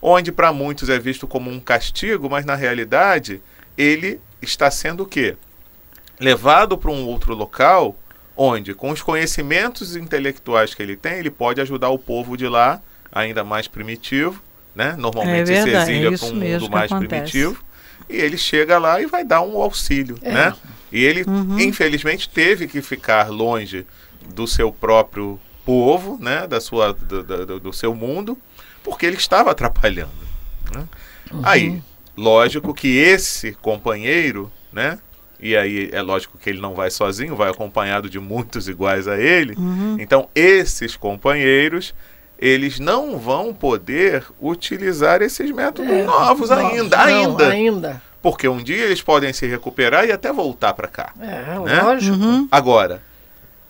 onde 0.00 0.30
para 0.30 0.52
muitos 0.52 0.88
é 0.88 0.98
visto 0.98 1.26
como 1.26 1.50
um 1.50 1.58
castigo, 1.58 2.30
mas 2.30 2.44
na 2.44 2.54
realidade 2.54 3.40
ele 3.76 4.20
está 4.40 4.70
sendo 4.70 5.02
o 5.02 5.06
quê? 5.06 5.36
Levado 6.22 6.78
para 6.78 6.90
um 6.90 7.04
outro 7.06 7.34
local 7.34 7.96
onde, 8.36 8.74
com 8.74 8.90
os 8.90 9.02
conhecimentos 9.02 9.96
intelectuais 9.96 10.74
que 10.74 10.82
ele 10.82 10.96
tem, 10.96 11.14
ele 11.18 11.30
pode 11.30 11.60
ajudar 11.60 11.90
o 11.90 11.98
povo 11.98 12.36
de 12.36 12.46
lá, 12.48 12.80
ainda 13.10 13.42
mais 13.44 13.66
primitivo, 13.68 14.42
né? 14.74 14.94
Normalmente 14.96 15.52
É 15.52 15.56
se 15.62 15.64
verdade, 15.64 15.90
é 15.90 15.94
exilia 15.94 16.10
isso 16.14 16.26
para 16.26 16.34
um 16.34 16.38
mundo 16.40 16.70
mais 16.70 16.90
acontece. 16.92 17.08
primitivo, 17.32 17.64
e 18.08 18.16
ele 18.16 18.38
chega 18.38 18.78
lá 18.78 19.00
e 19.00 19.06
vai 19.06 19.24
dar 19.24 19.42
um 19.42 19.60
auxílio, 19.60 20.16
É. 20.22 20.32
né? 20.32 20.54
E 20.90 21.02
ele, 21.04 21.24
Uhum. 21.26 21.58
infelizmente, 21.58 22.28
teve 22.28 22.66
que 22.66 22.80
ficar 22.80 23.28
longe 23.30 23.86
do 24.34 24.46
seu 24.46 24.72
próprio 24.72 25.38
povo, 25.64 26.18
né? 26.20 26.46
Da 26.46 26.60
sua, 26.60 26.92
do, 26.92 27.22
do- 27.22 27.60
do 27.60 27.72
seu 27.72 27.94
mundo, 27.94 28.38
porque 28.82 29.04
ele 29.06 29.16
estava 29.16 29.50
atrapalhando. 29.50 30.10
né? 30.74 30.88
Aí, 31.42 31.82
lógico 32.16 32.72
que 32.72 32.96
esse 32.96 33.52
companheiro, 33.52 34.50
né? 34.72 34.98
E 35.42 35.56
aí 35.56 35.90
é 35.92 36.00
lógico 36.00 36.38
que 36.38 36.48
ele 36.48 36.60
não 36.60 36.72
vai 36.72 36.88
sozinho, 36.88 37.34
vai 37.34 37.50
acompanhado 37.50 38.08
de 38.08 38.20
muitos 38.20 38.68
iguais 38.68 39.08
a 39.08 39.18
ele. 39.18 39.54
Uhum. 39.58 39.96
Então, 39.98 40.28
esses 40.36 40.94
companheiros, 40.94 41.92
eles 42.38 42.78
não 42.78 43.18
vão 43.18 43.52
poder 43.52 44.24
utilizar 44.40 45.20
esses 45.20 45.50
métodos 45.50 45.90
É, 45.90 46.04
novos 46.04 46.48
não, 46.48 46.56
ainda, 46.58 46.96
não, 46.96 47.04
ainda. 47.04 47.48
ainda. 47.48 48.02
Porque 48.22 48.46
um 48.46 48.62
dia 48.62 48.84
eles 48.84 49.02
podem 49.02 49.32
se 49.32 49.44
recuperar 49.48 50.04
e 50.06 50.12
até 50.12 50.32
voltar 50.32 50.74
para 50.74 50.86
cá. 50.86 51.12
É, 51.20 51.58
Né? 51.58 51.82
lógico. 51.82 52.16
Uhum. 52.16 52.46
Agora, 52.52 53.02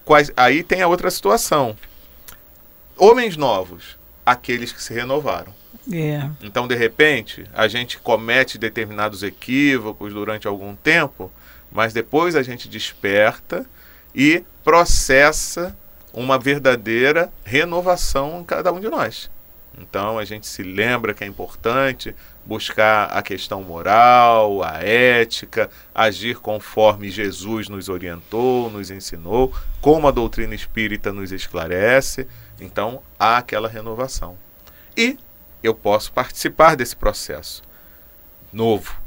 quais, 0.04 0.30
aí 0.36 0.62
tem 0.62 0.82
a 0.82 0.88
outra 0.88 1.10
situação. 1.10 1.74
Homens 2.98 3.36
novos, 3.36 3.98
aqueles 4.26 4.72
que 4.72 4.82
se 4.82 4.92
renovaram. 4.92 5.54
É. 5.90 6.28
Então, 6.42 6.68
de 6.68 6.74
repente, 6.74 7.44
a 7.54 7.66
gente 7.66 7.98
comete 7.98 8.58
determinados 8.58 9.22
equívocos 9.22 10.12
durante 10.12 10.46
algum 10.46 10.76
tempo, 10.76 11.30
mas 11.72 11.92
depois 11.92 12.36
a 12.36 12.42
gente 12.42 12.68
desperta 12.68 13.66
e 14.14 14.44
processa 14.62 15.76
uma 16.12 16.38
verdadeira 16.38 17.32
renovação 17.44 18.40
em 18.40 18.44
cada 18.44 18.72
um 18.72 18.80
de 18.80 18.88
nós. 18.88 19.30
Então, 19.78 20.18
a 20.18 20.24
gente 20.24 20.46
se 20.46 20.62
lembra 20.62 21.14
que 21.14 21.24
é 21.24 21.26
importante 21.26 22.14
buscar 22.44 23.06
a 23.06 23.22
questão 23.22 23.62
moral, 23.62 24.62
a 24.62 24.82
ética, 24.82 25.70
agir 25.94 26.36
conforme 26.36 27.10
Jesus 27.10 27.68
nos 27.68 27.88
orientou, 27.88 28.70
nos 28.70 28.90
ensinou, 28.90 29.52
como 29.80 30.06
a 30.06 30.10
doutrina 30.10 30.54
espírita 30.54 31.12
nos 31.12 31.32
esclarece. 31.32 32.26
Então, 32.60 33.02
há 33.18 33.38
aquela 33.38 33.68
renovação. 33.68 34.36
E 34.94 35.16
eu 35.62 35.74
posso 35.74 36.12
participar 36.12 36.76
desse 36.76 36.94
processo 36.94 37.62
novo. 38.52 39.01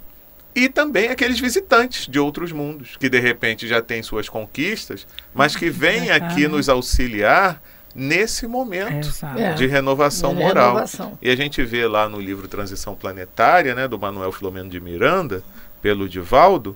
E 0.55 0.69
também 0.69 1.09
aqueles 1.09 1.39
visitantes 1.39 2.07
de 2.07 2.17
outros 2.17 2.51
mundos, 2.53 2.95
que 2.97 3.09
de 3.09 3.19
repente 3.19 3.67
já 3.67 3.81
têm 3.81 4.01
suas 4.01 4.29
conquistas, 4.29 5.05
mas 5.33 5.55
que 5.55 5.69
vêm 5.69 6.07
Bacana. 6.07 6.25
aqui 6.31 6.47
nos 6.47 6.69
auxiliar 6.69 7.61
nesse 7.93 8.47
momento. 8.47 9.09
É. 9.37 9.53
de 9.53 9.65
renovação 9.67 10.33
De 10.33 10.41
moral. 10.41 10.67
renovação. 10.69 11.17
E 11.21 11.29
a 11.29 11.35
gente 11.35 11.63
vê 11.63 11.85
lá 11.87 12.07
no 12.07 12.19
livro 12.21 12.47
Transição 12.47 12.95
Planetária, 12.95 13.75
né, 13.75 13.87
do 13.87 13.99
Manuel 13.99 14.31
Filomeno 14.31 14.69
de 14.69 14.79
Miranda, 14.79 15.43
pelo 15.81 16.07
Divaldo, 16.07 16.75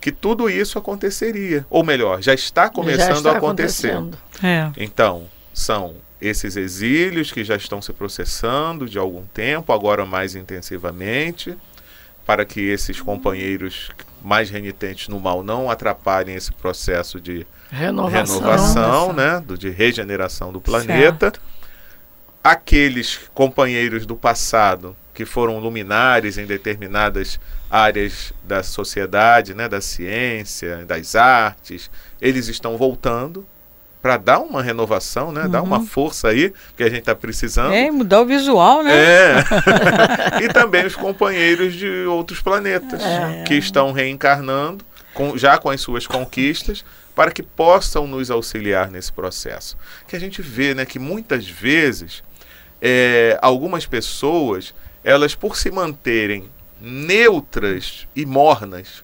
que 0.00 0.12
tudo 0.12 0.48
isso 0.48 0.78
aconteceria. 0.78 1.66
Ou 1.68 1.82
melhor, 1.84 2.22
já 2.22 2.32
está 2.34 2.68
começando 2.68 3.08
Já 3.08 3.12
está 3.14 3.30
a 3.32 3.36
acontecer. 3.38 3.90
acontecendo. 3.92 4.18
É. 4.42 4.70
Então, 4.76 5.26
são 5.52 5.94
esses 6.20 6.56
exílios 6.56 7.30
que 7.32 7.42
já 7.44 7.56
estão 7.56 7.82
se 7.82 7.92
processando 7.92 8.88
de 8.88 8.98
algum 8.98 9.24
tempo, 9.26 9.72
agora 9.72 10.04
mais 10.06 10.34
intensivamente, 10.34 11.56
para 12.26 12.44
que 12.44 12.60
esses 12.60 13.00
companheiros 13.00 13.90
mais 14.22 14.50
renitentes 14.50 15.06
no 15.08 15.20
mal 15.20 15.44
não 15.44 15.70
atrapalhem 15.70 16.34
esse 16.34 16.52
processo 16.52 17.20
de 17.20 17.46
Renovação. 17.70 18.40
renovação, 18.40 19.12
né, 19.12 19.40
do, 19.40 19.56
de 19.56 19.70
regeneração 19.70 20.52
do 20.52 20.60
planeta. 20.60 21.32
Aqueles 22.42 23.20
companheiros 23.32 24.04
do 24.04 24.16
passado 24.16 24.96
que 25.14 25.24
foram 25.24 25.58
luminares 25.58 26.36
em 26.36 26.44
determinadas 26.44 27.40
áreas 27.70 28.34
da 28.44 28.62
sociedade, 28.62 29.54
né, 29.54 29.68
da 29.68 29.80
ciência, 29.80 30.84
das 30.84 31.16
artes, 31.16 31.90
eles 32.20 32.48
estão 32.48 32.76
voltando 32.76 33.46
para 34.06 34.18
dar 34.18 34.38
uma 34.38 34.62
renovação, 34.62 35.32
né, 35.32 35.48
dar 35.48 35.62
uma 35.62 35.84
força 35.84 36.28
aí 36.28 36.52
que 36.76 36.84
a 36.84 36.88
gente 36.88 37.00
está 37.00 37.12
precisando. 37.12 37.72
É, 37.72 37.86
e 37.86 37.90
mudar 37.90 38.20
o 38.20 38.24
visual, 38.24 38.84
né? 38.84 38.92
É. 38.94 39.44
e 40.44 40.48
também 40.48 40.86
os 40.86 40.94
companheiros 40.94 41.74
de 41.74 42.04
outros 42.04 42.40
planetas 42.40 43.02
É. 43.02 43.42
que 43.44 43.54
estão 43.54 43.90
reencarnando, 43.90 44.84
com- 45.12 45.36
já 45.36 45.58
com 45.58 45.70
as 45.70 45.80
suas 45.80 46.06
conquistas, 46.06 46.84
para 47.16 47.32
que 47.32 47.42
possam 47.42 48.06
nos 48.06 48.30
auxiliar 48.30 48.92
nesse 48.92 49.12
processo. 49.12 49.76
Que 50.06 50.14
a 50.14 50.20
gente 50.20 50.40
vê 50.40 50.72
né, 50.72 50.84
que 50.86 51.00
muitas 51.00 51.48
vezes 51.48 52.22
é, 52.80 53.36
algumas 53.42 53.86
pessoas, 53.86 54.72
elas 55.02 55.34
por 55.34 55.56
se 55.56 55.68
manterem 55.68 56.44
neutras 56.80 58.06
e 58.14 58.24
mornas, 58.24 59.02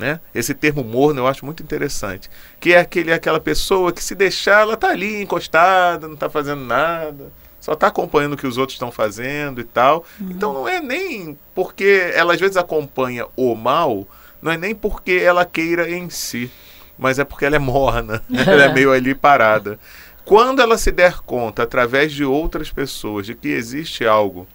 né? 0.00 0.18
Esse 0.34 0.54
termo 0.54 0.82
morno 0.82 1.20
eu 1.20 1.26
acho 1.26 1.44
muito 1.44 1.62
interessante, 1.62 2.30
que 2.58 2.72
é 2.72 2.80
aquele, 2.80 3.12
aquela 3.12 3.38
pessoa 3.38 3.92
que 3.92 4.02
se 4.02 4.14
deixar, 4.14 4.62
ela 4.62 4.76
tá 4.76 4.88
ali 4.88 5.22
encostada, 5.22 6.08
não 6.08 6.16
tá 6.16 6.30
fazendo 6.30 6.64
nada, 6.64 7.30
só 7.60 7.76
tá 7.76 7.88
acompanhando 7.88 8.32
o 8.32 8.36
que 8.36 8.46
os 8.46 8.56
outros 8.56 8.76
estão 8.76 8.90
fazendo 8.90 9.60
e 9.60 9.64
tal. 9.64 10.04
Então 10.18 10.54
não 10.54 10.66
é 10.66 10.80
nem 10.80 11.38
porque 11.54 12.10
ela 12.14 12.32
às 12.32 12.40
vezes 12.40 12.56
acompanha 12.56 13.26
o 13.36 13.54
mal, 13.54 14.08
não 14.40 14.50
é 14.50 14.56
nem 14.56 14.74
porque 14.74 15.20
ela 15.22 15.44
queira 15.44 15.88
em 15.90 16.08
si, 16.08 16.50
mas 16.98 17.18
é 17.18 17.24
porque 17.24 17.44
ela 17.44 17.56
é 17.56 17.60
morna, 17.60 18.22
ela 18.32 18.64
é 18.64 18.72
meio 18.72 18.90
ali 18.90 19.14
parada. 19.14 19.78
Quando 20.24 20.62
ela 20.62 20.78
se 20.78 20.90
der 20.90 21.18
conta, 21.20 21.62
através 21.62 22.12
de 22.12 22.24
outras 22.24 22.70
pessoas, 22.70 23.26
de 23.26 23.34
que 23.34 23.48
existe 23.48 24.06
algo 24.06 24.46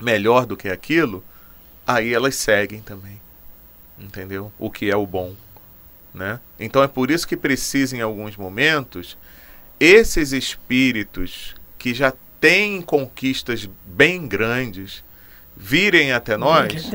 melhor 0.00 0.46
do 0.46 0.56
que 0.56 0.68
aquilo, 0.68 1.22
aí 1.86 2.14
elas 2.14 2.36
seguem 2.36 2.80
também. 2.80 3.23
Entendeu? 3.98 4.52
O 4.58 4.70
que 4.70 4.90
é 4.90 4.96
o 4.96 5.06
bom. 5.06 5.34
Né? 6.12 6.38
Então 6.58 6.82
é 6.82 6.88
por 6.88 7.10
isso 7.10 7.26
que 7.26 7.36
precisa, 7.36 7.96
em 7.96 8.00
alguns 8.00 8.36
momentos, 8.36 9.16
esses 9.80 10.32
espíritos 10.32 11.54
que 11.78 11.92
já 11.92 12.12
têm 12.40 12.80
conquistas 12.80 13.68
bem 13.84 14.26
grandes 14.28 15.02
virem 15.56 16.12
até 16.12 16.36
nós 16.36 16.90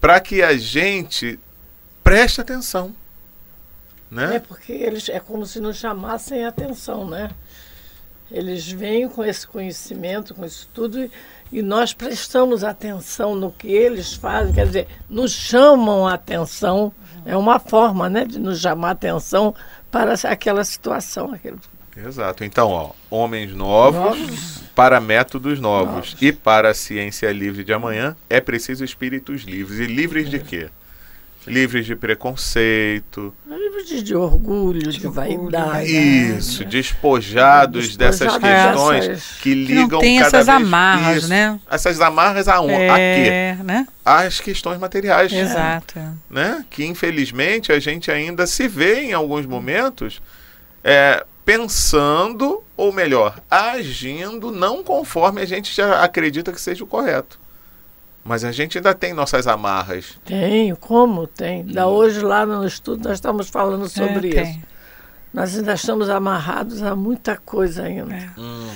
para 0.00 0.20
que 0.20 0.42
a 0.42 0.56
gente 0.56 1.38
preste 2.02 2.40
atenção. 2.40 2.94
É 4.12 4.14
Né? 4.14 4.38
porque 4.38 4.72
eles 4.72 5.08
é 5.08 5.18
como 5.18 5.46
se 5.46 5.58
nos 5.58 5.76
chamassem 5.76 6.44
a 6.44 6.48
atenção, 6.48 7.08
né? 7.08 7.30
Eles 8.30 8.70
vêm 8.70 9.08
com 9.08 9.24
esse 9.24 9.46
conhecimento, 9.46 10.34
com 10.34 10.44
isso 10.44 10.68
tudo, 10.72 11.02
e, 11.02 11.10
e 11.52 11.62
nós 11.62 11.92
prestamos 11.94 12.64
atenção 12.64 13.34
no 13.34 13.50
que 13.50 13.68
eles 13.68 14.14
fazem, 14.14 14.52
quer 14.52 14.66
dizer, 14.66 14.88
nos 15.08 15.32
chamam 15.32 16.06
a 16.06 16.14
atenção, 16.14 16.92
é 17.24 17.36
uma 17.36 17.58
forma 17.58 18.08
né, 18.08 18.24
de 18.24 18.38
nos 18.38 18.60
chamar 18.60 18.88
a 18.88 18.92
atenção 18.92 19.54
para 19.90 20.14
aquela 20.24 20.64
situação. 20.64 21.32
Aquele... 21.32 21.56
Exato. 21.96 22.44
Então, 22.44 22.70
ó, 22.70 22.90
homens 23.08 23.54
novos, 23.54 24.18
Novos. 24.18 24.62
para 24.74 25.00
métodos 25.00 25.60
novos, 25.60 25.94
Novos. 25.94 26.16
e 26.20 26.32
para 26.32 26.70
a 26.70 26.74
ciência 26.74 27.30
livre 27.30 27.62
de 27.62 27.72
amanhã 27.72 28.16
é 28.28 28.40
preciso 28.40 28.84
espíritos 28.84 29.42
livres. 29.42 29.78
E 29.78 29.86
livres 29.86 30.28
de 30.28 30.40
quê? 30.40 30.68
Livres 31.46 31.84
de 31.86 31.94
preconceito, 31.94 33.34
Livros 33.46 33.86
de, 33.86 34.02
de 34.02 34.14
orgulho, 34.14 34.90
de, 34.90 34.98
De 34.98 35.06
vaidade. 35.08 35.90
isso, 36.36 36.64
despojados 36.64 37.96
dessas 37.96 38.32
Despojados 38.32 38.80
questões 38.80 39.08
dessas- 39.08 39.36
que 39.40 39.66
Que 39.66 39.74
não 39.74 39.82
ligam 39.82 40.00
tem 40.00 40.16
cada 40.18 40.28
essas 40.38 40.46
vez 40.46 40.56
amarras, 40.56 41.16
isso. 41.18 41.28
né? 41.28 41.60
Essas 41.70 42.00
amarras 42.00 42.48
a, 42.48 42.60
on- 42.60 42.68
a 42.70 42.96
quê? 42.96 43.28
É, 43.30 43.58
né? 43.62 43.86
Às 44.04 44.40
questões 44.40 44.78
materiais. 44.78 45.32
Exato. 45.32 46.00
né? 46.30 46.64
Que 46.70 46.84
infelizmente 46.84 47.72
a 47.72 47.78
gente 47.78 48.10
ainda 48.10 48.46
se 48.46 48.66
vê 48.68 49.02
em 49.02 49.12
alguns 49.12 49.44
momentos 49.46 50.22
é, 50.82 51.24
pensando, 51.44 52.62
ou 52.76 52.92
melhor, 52.92 53.38
agindo 53.50 54.50
não 54.50 54.82
conforme 54.82 55.40
a 55.40 55.46
gente 55.46 55.74
já 55.74 56.02
acredita 56.02 56.52
que 56.52 56.60
seja 56.60 56.84
o 56.84 56.86
correto. 56.86 57.38
Mas 58.24 58.42
a 58.42 58.50
gente 58.52 58.78
ainda 58.78 58.94
tem 58.94 59.12
nossas 59.12 59.46
amarras. 59.46 60.18
Tenho, 60.24 60.76
como 60.76 61.26
tem. 61.26 61.64
Da 61.66 61.86
hoje 61.86 62.20
lá 62.20 62.46
no 62.46 62.66
estudo 62.66 63.04
nós 63.08 63.18
estamos 63.18 63.50
falando 63.50 63.86
sobre 63.88 64.28
É, 64.28 64.42
isso. 64.42 64.52
tem. 64.52 64.62
Nós 65.32 65.56
ainda 65.58 65.74
estamos 65.74 66.08
amarrados 66.08 66.82
a 66.82 66.94
muita 66.96 67.36
coisa 67.36 67.82
ainda. 67.82 68.14
É. 68.14 68.30
Uhum. 68.40 68.68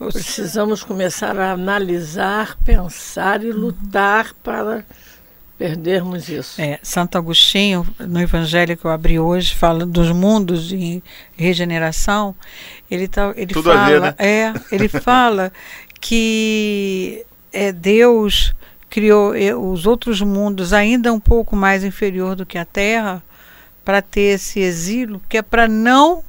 Os- 0.00 0.12
Precisamos 0.14 0.84
começar 0.84 1.36
a 1.38 1.52
analisar, 1.52 2.56
pensar 2.64 3.42
e 3.42 3.50
lutar 3.50 4.32
para 4.44 4.84
perdermos 5.56 6.28
isso. 6.28 6.60
É, 6.60 6.78
Santo 6.82 7.16
Agostinho, 7.16 7.86
no 7.98 8.20
Evangelho 8.20 8.76
que 8.76 8.84
eu 8.84 8.90
abri 8.90 9.18
hoje, 9.18 9.54
fala 9.54 9.86
dos 9.86 10.10
mundos 10.12 10.68
de 10.68 11.02
regeneração. 11.36 12.34
Ele, 12.90 13.08
tá, 13.08 13.32
ele 13.34 13.54
Tudo 13.54 13.70
fala, 13.72 13.86
ver, 13.88 14.00
né? 14.00 14.14
é, 14.18 14.52
ele 14.70 14.88
fala 15.00 15.50
que 16.00 17.24
é, 17.52 17.72
Deus 17.72 18.54
criou 18.94 19.34
é, 19.34 19.52
os 19.52 19.86
outros 19.86 20.20
mundos 20.20 20.72
ainda 20.72 21.12
um 21.12 21.18
pouco 21.18 21.56
mais 21.56 21.82
inferior 21.82 22.36
do 22.36 22.46
que 22.46 22.56
a 22.56 22.64
Terra 22.64 23.20
para 23.84 24.00
ter 24.00 24.36
esse 24.36 24.60
exílio, 24.60 25.20
que 25.28 25.36
é 25.36 25.42
para 25.42 25.66
não 25.66 26.22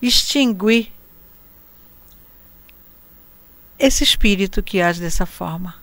extinguir 0.00 0.90
esse 3.78 4.02
espírito 4.02 4.62
que 4.62 4.80
age 4.80 4.98
dessa 4.98 5.26
forma, 5.26 5.74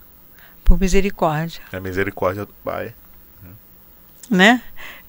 por 0.64 0.76
misericórdia. 0.80 1.62
É 1.70 1.76
a 1.76 1.80
misericórdia 1.80 2.44
do 2.44 2.52
Pai. 2.64 2.92
Né? 4.28 4.60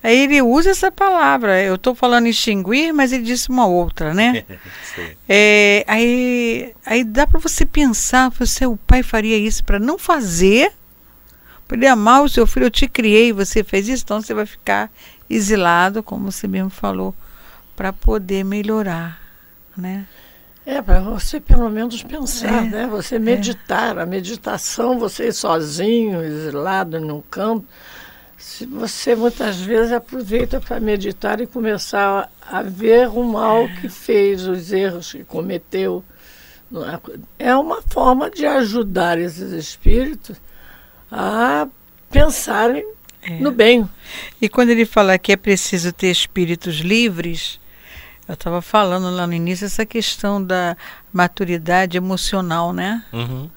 Aí 0.04 0.26
ele 0.26 0.44
usa 0.44 0.70
essa 0.70 0.92
palavra. 0.92 1.60
Eu 1.60 1.74
estou 1.74 1.96
falando 1.96 2.28
extinguir, 2.28 2.94
mas 2.94 3.12
ele 3.12 3.24
disse 3.24 3.50
uma 3.50 3.66
outra, 3.66 4.14
né? 4.14 4.46
é, 5.28 5.84
aí, 5.88 6.76
aí 6.86 7.04
dá 7.04 7.26
para 7.26 7.40
você 7.40 7.66
pensar, 7.66 8.30
você, 8.30 8.68
o 8.68 8.78
pai 8.78 9.02
faria 9.02 9.40
isso 9.40 9.64
para 9.64 9.80
não 9.80 9.98
fazer, 9.98 10.72
para 11.68 11.78
ele 11.78 11.88
amar 11.88 12.24
o 12.24 12.30
seu 12.30 12.46
filho. 12.46 12.66
Eu 12.66 12.72
te 12.72 12.88
criei, 12.88 13.34
você 13.34 13.64
fez 13.64 13.88
isso, 13.88 14.04
então 14.04 14.22
você 14.22 14.34
vai 14.34 14.46
ficar 14.46 14.92
exilado, 15.30 16.04
como 16.04 16.32
você 16.32 16.48
mesmo 16.48 16.70
falou, 16.70 17.14
para 17.76 17.92
poder 17.92 18.44
melhorar, 18.44 19.20
né? 19.76 20.06
É, 20.66 20.82
para 20.82 21.00
você 21.00 21.40
pelo 21.40 21.70
menos 21.70 22.02
pensar, 22.02 22.66
é, 22.66 22.70
né? 22.70 22.88
Você 22.88 23.20
meditar. 23.20 23.98
É. 23.98 24.02
A 24.02 24.06
meditação, 24.06 24.98
você 24.98 25.32
sozinho, 25.32 26.24
exilado 26.24 27.00
num 27.00 27.22
canto, 27.22 27.68
se 28.38 28.66
você 28.66 29.16
muitas 29.16 29.58
vezes 29.58 29.92
aproveita 29.92 30.60
para 30.60 30.80
meditar 30.80 31.40
e 31.40 31.48
começar 31.48 32.32
a 32.42 32.62
ver 32.62 33.10
o 33.10 33.24
mal 33.24 33.68
que 33.80 33.90
fez, 33.90 34.48
os 34.48 34.72
erros 34.72 35.12
que 35.12 35.24
cometeu. 35.24 36.04
É? 37.40 37.50
é 37.50 37.56
uma 37.56 37.82
forma 37.84 38.30
de 38.30 38.46
ajudar 38.46 39.20
esses 39.20 39.52
espíritos 39.52 40.38
a 41.16 41.68
pensarem 42.12 42.86
é. 43.24 43.40
no 43.40 43.52
bem. 43.52 43.90
E 44.42 44.50
quando 44.50 44.70
ele 44.70 44.86
fala 44.86 45.18
que 45.18 45.32
é 45.32 45.38
preciso 45.38 45.94
ter 45.94 46.12
espíritos 46.12 46.76
livres, 46.76 47.60
eu 48.28 48.34
estava 48.34 48.62
falando 48.62 49.10
lá 49.16 49.26
no 49.26 49.34
início 49.34 49.66
essa 49.66 49.86
questão 49.86 50.44
da 50.44 50.76
maturidade 51.14 51.96
emocional, 51.96 52.74
né? 52.74 53.04
Uhum. 53.14 53.50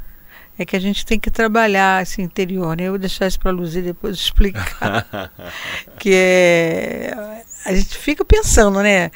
É 0.56 0.64
que 0.64 0.76
a 0.76 0.80
gente 0.80 1.04
tem 1.04 1.18
que 1.18 1.30
trabalhar 1.30 2.02
esse 2.02 2.22
interior, 2.22 2.76
né? 2.76 2.84
Eu 2.84 2.92
vou 2.92 2.98
deixar 2.98 3.26
isso 3.26 3.38
para 3.38 3.50
a 3.50 3.54
Luzia 3.54 3.82
depois 3.82 4.16
explicar. 4.16 5.06
que 5.98 6.10
é. 6.12 7.44
A 7.64 7.74
gente 7.74 7.96
fica 7.96 8.24
pensando, 8.24 8.80
né? 8.82 9.10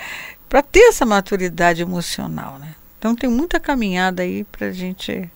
Para 0.49 0.63
ter 0.63 0.89
essa 0.89 1.07
maturidade 1.07 1.83
emocional, 1.83 2.59
né? 2.59 2.75
Então 2.99 3.15
tem 3.15 3.29
muita 3.29 3.59
caminhada 3.59 4.23
aí 4.23 4.45
para 4.45 4.69
a 4.69 4.73
gente 4.73 5.31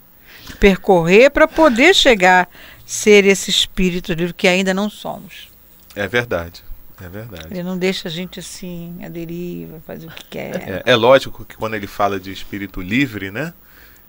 percorrer 0.61 1.31
para 1.31 1.49
poder 1.49 1.95
chegar 1.95 2.49
ser 2.87 3.27
esse 3.27 3.51
espírito 3.51 4.13
livre 4.13 4.33
que 4.33 4.47
ainda 4.47 4.73
não 4.73 4.89
somos. 4.89 5.49
É 5.95 6.07
verdade. 6.07 6.63
É 7.03 7.09
verdade. 7.09 7.49
Ele 7.51 7.63
não 7.63 7.77
deixa 7.77 8.09
a 8.09 8.11
gente 8.11 8.41
assim, 8.41 8.97
a 9.05 9.09
deriva, 9.09 9.81
fazer 9.87 10.07
o 10.07 10.11
que 10.11 10.25
quer. 10.25 10.57
É, 10.57 10.83
é 10.87 10.97
lógico 10.97 11.45
que 11.45 11.57
quando 11.57 11.75
ele 11.75 11.87
fala 11.87 12.19
de 12.19 12.33
espírito 12.33 12.81
livre, 12.81 13.31
né? 13.31 13.53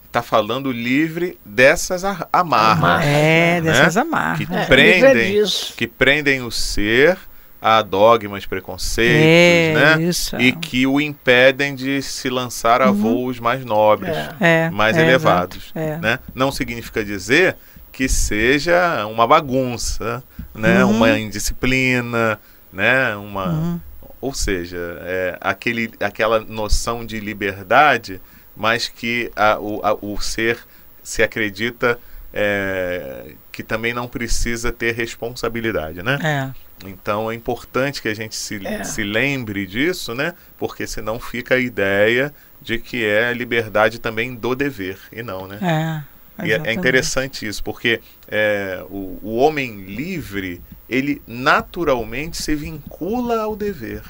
Está 0.06 0.22
falando 0.22 0.72
livre 0.72 1.38
dessas 1.46 2.04
amarras. 2.32 3.06
É, 3.06 3.60
né? 3.60 3.62
dessas 3.62 3.98
amarras. 3.98 4.38
Que, 4.38 4.54
é, 4.54 4.66
prendem, 4.66 5.44
que 5.76 5.88
prendem 5.88 6.42
o 6.44 6.50
ser 6.50 7.18
a 7.62 7.82
dogmas, 7.82 8.46
preconceitos, 8.46 9.22
é, 9.22 9.74
né? 9.76 10.04
Isso. 10.04 10.40
E 10.40 10.54
que 10.54 10.88
o 10.88 11.02
impedem 11.02 11.76
de 11.76 12.02
se 12.02 12.30
lançar 12.30 12.82
a 12.82 12.90
uhum. 12.90 12.94
voos 12.94 13.40
mais 13.40 13.66
nobres, 13.66 14.16
é. 14.40 14.70
mais 14.70 14.96
é, 14.96 15.02
elevados. 15.02 15.72
É. 15.76 15.98
Né? 15.98 16.20
Não 16.34 16.52
significa 16.52 17.04
dizer 17.04 17.58
que 17.98 18.08
seja 18.08 19.08
uma 19.08 19.26
bagunça, 19.26 20.24
né? 20.54 20.86
Uhum. 20.86 20.92
uma 20.92 21.18
indisciplina, 21.18 22.40
né? 22.72 23.16
Uma, 23.16 23.48
uhum. 23.48 23.80
ou 24.22 24.36
seja, 24.36 24.78
é, 25.02 25.36
aquele, 25.42 25.92
aquela 26.00 26.40
noção 26.40 27.04
de 27.04 27.20
liberdade, 27.20 28.22
mas 28.56 28.88
que 28.88 29.32
a, 29.36 29.60
o, 29.60 29.84
a, 29.84 29.96
o 29.96 30.22
ser 30.22 30.60
se 31.02 31.24
acredita 31.24 31.98
é, 32.32 33.32
que 33.52 33.64
também 33.64 33.96
não 33.96 34.08
precisa 34.08 34.72
ter 34.72 34.94
responsabilidade, 34.94 36.04
né? 36.04 36.20
É. 36.24 36.88
Então 36.88 37.32
é 37.32 37.34
importante 37.34 38.00
que 38.00 38.10
a 38.10 38.14
gente 38.14 38.36
se, 38.36 38.64
É. 38.64 38.84
se 38.84 39.02
lembre 39.02 39.66
disso, 39.66 40.14
né? 40.14 40.36
Porque 40.60 40.86
senão 40.86 41.20
fica 41.20 41.56
a 41.56 41.60
ideia 41.60 42.32
de 42.62 42.78
que 42.78 43.04
é 43.04 43.30
a 43.30 43.34
liberdade 43.34 43.98
também 43.98 44.36
do 44.36 44.54
dever 44.54 45.00
e 45.12 45.24
não, 45.24 45.48
né? 45.48 45.58
É, 45.64 46.17
E 46.44 46.52
é- 46.52 46.62
é 46.66 46.74
interessante 46.74 47.48
isso, 47.48 47.64
porque 47.64 48.00
é, 48.28 48.84
o, 48.90 49.18
o 49.24 49.36
homem 49.38 49.82
livre, 49.86 50.62
ele 50.90 51.22
naturalmente 51.28 52.38
se 52.42 52.54
vincula 52.56 53.42
ao 53.42 53.56
dever. 53.56 54.02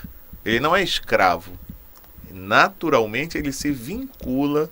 Ele 0.46 0.60
não 0.60 0.76
é 0.76 0.82
escravo. 0.84 1.52
Naturalmente 2.32 3.38
ele 3.38 3.52
se 3.52 3.72
vincula 3.72 4.70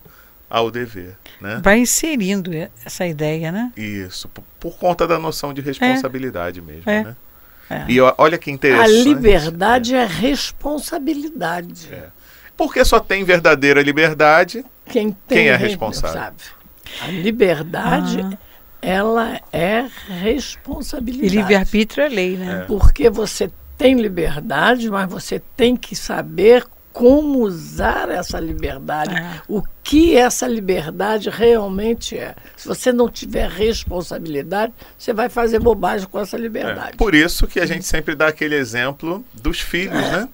ao 0.49 0.69
dever, 0.69 1.17
né? 1.41 1.59
Vai 1.63 1.79
inserindo 1.79 2.51
essa 2.85 3.05
ideia, 3.07 3.51
né? 3.51 3.71
Isso, 3.75 4.27
por, 4.29 4.43
por 4.59 4.77
conta 4.77 5.07
da 5.07 5.17
noção 5.17 5.53
de 5.53 5.61
responsabilidade 5.61 6.61
mesmo, 6.61 6.89
É. 6.89 7.03
né? 7.03 7.15
É. 7.67 7.83
E 7.87 7.99
olha 7.99 8.37
que 8.37 8.51
A 8.51 8.53
interessante. 8.53 9.03
liberdade 9.05 9.95
é 9.95 10.05
responsabilidade. 10.05 11.89
É. 11.91 12.09
Porque 12.55 12.85
só 12.85 12.99
tem 12.99 13.23
verdadeira 13.23 13.81
liberdade 13.81 14.63
Quem, 14.85 15.11
tem 15.27 15.37
Quem 15.39 15.47
é 15.49 15.55
re- 15.55 15.67
responsável? 15.67 16.33
A 17.01 17.07
liberdade, 17.07 18.19
Ah. 18.21 18.37
ela 18.81 19.39
é 19.51 19.85
E 20.09 20.13
responsabilidade. 20.13 21.35
livre-arbítrio 21.35 22.03
é 22.05 22.09
lei, 22.09 22.37
né? 22.37 22.61
É. 22.61 22.65
Porque 22.65 23.09
você 23.09 23.51
tem 23.77 23.95
liberdade, 23.99 24.89
mas 24.89 25.09
você 25.09 25.39
tem 25.57 25.75
que 25.75 25.95
saber 25.95 26.63
como 26.93 27.39
usar 27.39 28.09
essa 28.09 28.39
liberdade. 28.39 29.13
É. 29.13 29.41
O 29.49 29.61
que 29.83 30.15
essa 30.15 30.47
liberdade 30.47 31.29
realmente 31.29 32.17
é. 32.17 32.33
Se 32.55 32.65
você 32.69 32.93
não 32.93 33.09
tiver 33.09 33.49
responsabilidade, 33.49 34.71
você 34.97 35.11
vai 35.11 35.27
fazer 35.27 35.59
bobagem 35.59 36.07
com 36.07 36.17
essa 36.19 36.37
É, 36.37 36.39
liberdade. 36.39 36.95
Por 36.95 37.13
isso 37.13 37.47
que 37.47 37.59
a 37.59 37.65
gente 37.65 37.85
sempre 37.85 38.15
dá 38.15 38.27
aquele 38.27 38.55
exemplo 38.55 39.25
dos 39.33 39.59
filhos, 39.59 39.93
né? 40.09 40.29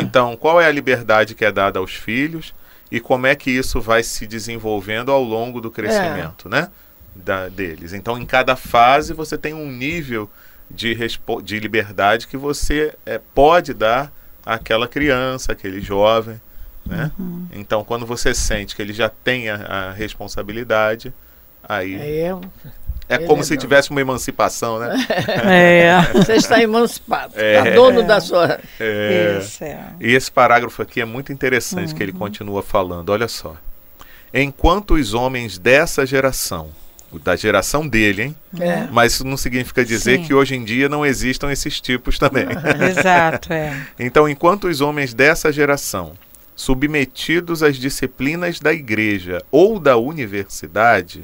Então, 0.00 0.36
qual 0.36 0.60
é 0.60 0.66
a 0.66 0.70
liberdade 0.70 1.34
que 1.34 1.44
é 1.44 1.50
dada 1.50 1.80
aos 1.80 1.92
filhos 1.92 2.54
e 2.90 3.00
como 3.00 3.26
é 3.26 3.34
que 3.34 3.50
isso 3.50 3.80
vai 3.80 4.02
se 4.02 4.26
desenvolvendo 4.26 5.10
ao 5.10 5.22
longo 5.22 5.60
do 5.60 5.70
crescimento, 5.70 6.48
né? 6.48 6.70
Da, 7.14 7.48
deles. 7.48 7.92
Então, 7.92 8.18
em 8.18 8.26
cada 8.26 8.56
fase 8.56 9.12
você 9.12 9.38
tem 9.38 9.54
um 9.54 9.70
nível 9.70 10.28
de, 10.70 10.96
de 11.42 11.60
liberdade 11.60 12.26
que 12.26 12.36
você 12.36 12.94
é, 13.06 13.20
pode 13.34 13.72
dar 13.72 14.12
àquela 14.44 14.88
criança, 14.88 15.52
aquele 15.52 15.80
jovem, 15.80 16.40
né? 16.84 17.10
Então, 17.52 17.82
quando 17.84 18.04
você 18.04 18.34
sente 18.34 18.76
que 18.76 18.82
ele 18.82 18.92
já 18.92 19.08
tem 19.08 19.48
a, 19.48 19.56
a 19.56 19.92
responsabilidade, 19.92 21.12
aí 21.62 21.94
É, 21.94 22.36
é 23.08 23.16
ele 23.16 23.26
como 23.26 23.40
é 23.40 23.44
se 23.44 23.54
bom. 23.54 23.60
tivesse 23.60 23.90
uma 23.90 24.00
emancipação, 24.00 24.78
né? 24.78 24.94
É. 25.44 26.00
você 26.12 26.34
está 26.34 26.62
emancipado, 26.62 27.34
É. 27.36 27.58
está 27.58 27.70
dono 27.70 28.02
da 28.02 28.20
sua. 28.20 28.58
É, 28.80 29.38
Isso, 29.40 29.62
é. 29.64 29.78
E 30.00 30.14
esse 30.14 30.30
parágrafo 30.30 30.80
aqui 30.82 31.00
é 31.00 31.04
muito 31.04 31.32
interessante 31.32 31.94
que 31.94 32.02
ele 32.02 32.12
continua 32.12 32.62
falando. 32.62 33.10
Olha 33.10 33.28
só. 33.28 33.56
Enquanto 34.32 34.94
os 34.94 35.14
homens 35.14 35.58
dessa 35.58 36.04
geração, 36.04 36.70
da 37.22 37.36
geração 37.36 37.86
dele, 37.86 38.22
hein? 38.22 38.36
É. 38.60 38.88
Mas 38.90 39.12
isso 39.14 39.24
não 39.24 39.36
significa 39.36 39.84
dizer 39.84 40.18
Sim. 40.18 40.24
que 40.24 40.34
hoje 40.34 40.56
em 40.56 40.64
dia 40.64 40.88
não 40.88 41.06
existam 41.06 41.52
esses 41.52 41.80
tipos 41.80 42.18
também. 42.18 42.46
Exato, 42.90 43.52
é. 43.52 43.76
então, 43.98 44.28
enquanto 44.28 44.66
os 44.66 44.80
homens 44.80 45.14
dessa 45.14 45.52
geração, 45.52 46.14
submetidos 46.56 47.62
às 47.62 47.76
disciplinas 47.76 48.58
da 48.58 48.72
igreja 48.72 49.40
ou 49.50 49.78
da 49.78 49.96
universidade, 49.96 51.22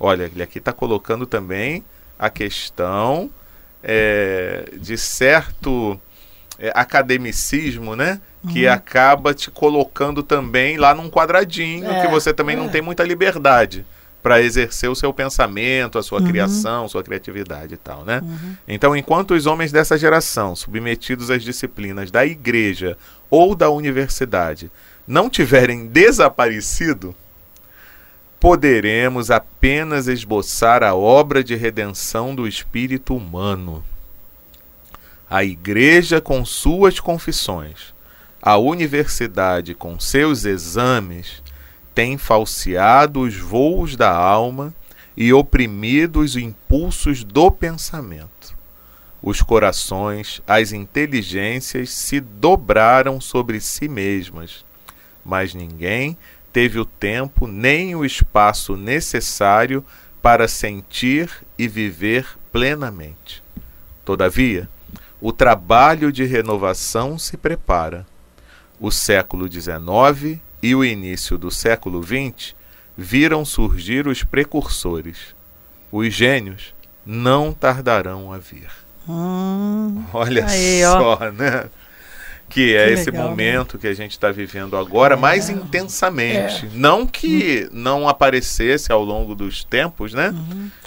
olha, 0.00 0.24
ele 0.24 0.42
aqui 0.42 0.58
está 0.58 0.72
colocando 0.72 1.26
também 1.26 1.84
a 2.18 2.28
questão 2.30 3.30
é, 3.82 4.70
de 4.80 4.96
certo 4.96 6.00
é, 6.58 6.72
academicismo, 6.74 7.94
né? 7.94 8.20
Que 8.52 8.66
acaba 8.66 9.34
te 9.34 9.50
colocando 9.50 10.22
também 10.22 10.78
lá 10.78 10.94
num 10.94 11.10
quadradinho 11.10 11.90
É, 11.90 12.00
que 12.00 12.08
você 12.08 12.32
também 12.32 12.56
não 12.56 12.66
é. 12.66 12.68
tem 12.68 12.80
muita 12.80 13.04
liberdade 13.04 13.84
para 14.22 14.40
exercer 14.40 14.90
o 14.90 14.94
seu 14.94 15.12
pensamento, 15.12 15.98
a 15.98 16.02
sua 16.02 16.22
criação, 16.22 16.88
sua 16.88 17.02
criatividade 17.02 17.74
e 17.74 17.76
tal, 17.76 18.04
né? 18.04 18.22
Então, 18.68 18.94
enquanto 18.94 19.32
os 19.34 19.46
homens 19.46 19.72
dessa 19.72 19.96
geração, 19.96 20.54
submetidos 20.54 21.30
às 21.30 21.42
disciplinas 21.42 22.10
da 22.10 22.24
igreja 22.24 22.96
ou 23.30 23.54
da 23.54 23.70
universidade, 23.70 24.70
não 25.06 25.30
tiverem 25.30 25.86
desaparecido, 25.86 27.14
poderemos 28.40 29.30
apenas 29.30 30.08
esboçar 30.08 30.82
a 30.82 30.94
obra 30.94 31.44
de 31.44 31.54
redenção 31.54 32.34
do 32.34 32.48
espírito 32.48 33.14
humano. 33.14 33.84
A 35.28 35.44
igreja 35.44 36.22
com 36.22 36.42
suas 36.44 36.98
confissões, 36.98 37.94
a 38.40 38.56
universidade 38.56 39.74
com 39.74 40.00
seus 40.00 40.46
exames, 40.46 41.42
tem 41.94 42.16
falseado 42.16 43.20
os 43.20 43.36
voos 43.36 43.94
da 43.94 44.10
alma 44.10 44.74
e 45.14 45.34
oprimidos 45.34 46.34
impulsos 46.34 47.22
do 47.22 47.50
pensamento. 47.50 48.56
Os 49.22 49.42
corações, 49.42 50.40
as 50.46 50.72
inteligências 50.72 51.90
se 51.90 52.20
dobraram 52.20 53.20
sobre 53.20 53.60
si 53.60 53.86
mesmas, 53.86 54.64
mas 55.22 55.52
ninguém 55.52 56.16
teve 56.52 56.78
o 56.78 56.84
tempo 56.84 57.46
nem 57.46 57.94
o 57.94 58.04
espaço 58.04 58.76
necessário 58.76 59.84
para 60.22 60.48
sentir 60.48 61.30
e 61.58 61.66
viver 61.68 62.26
plenamente. 62.52 63.42
Todavia, 64.04 64.68
o 65.20 65.32
trabalho 65.32 66.10
de 66.12 66.24
renovação 66.24 67.18
se 67.18 67.36
prepara. 67.36 68.06
O 68.78 68.90
século 68.90 69.50
XIX 69.50 70.40
e 70.62 70.74
o 70.74 70.84
início 70.84 71.38
do 71.38 71.50
século 71.50 72.02
XX 72.02 72.54
viram 72.96 73.44
surgir 73.44 74.06
os 74.06 74.22
precursores. 74.24 75.34
Os 75.92 76.12
gênios 76.12 76.74
não 77.04 77.52
tardarão 77.52 78.32
a 78.32 78.38
vir. 78.38 78.68
Hum, 79.08 80.04
Olha 80.12 80.46
aí, 80.46 80.82
só, 80.82 81.18
né? 81.30 81.68
Que 82.50 82.76
é 82.76 82.88
Que 82.88 82.92
esse 82.92 83.10
legal, 83.10 83.24
né? 83.24 83.30
momento 83.30 83.78
que 83.78 83.86
a 83.86 83.94
gente 83.94 84.10
está 84.10 84.30
vivendo 84.30 84.76
agora, 84.76 85.16
mais 85.16 85.48
intensamente. 85.48 86.68
Não 86.74 87.06
que 87.06 87.68
não 87.72 88.06
aparecesse 88.08 88.92
ao 88.92 89.02
longo 89.02 89.34
dos 89.34 89.64
tempos, 89.64 90.12
né? 90.12 90.34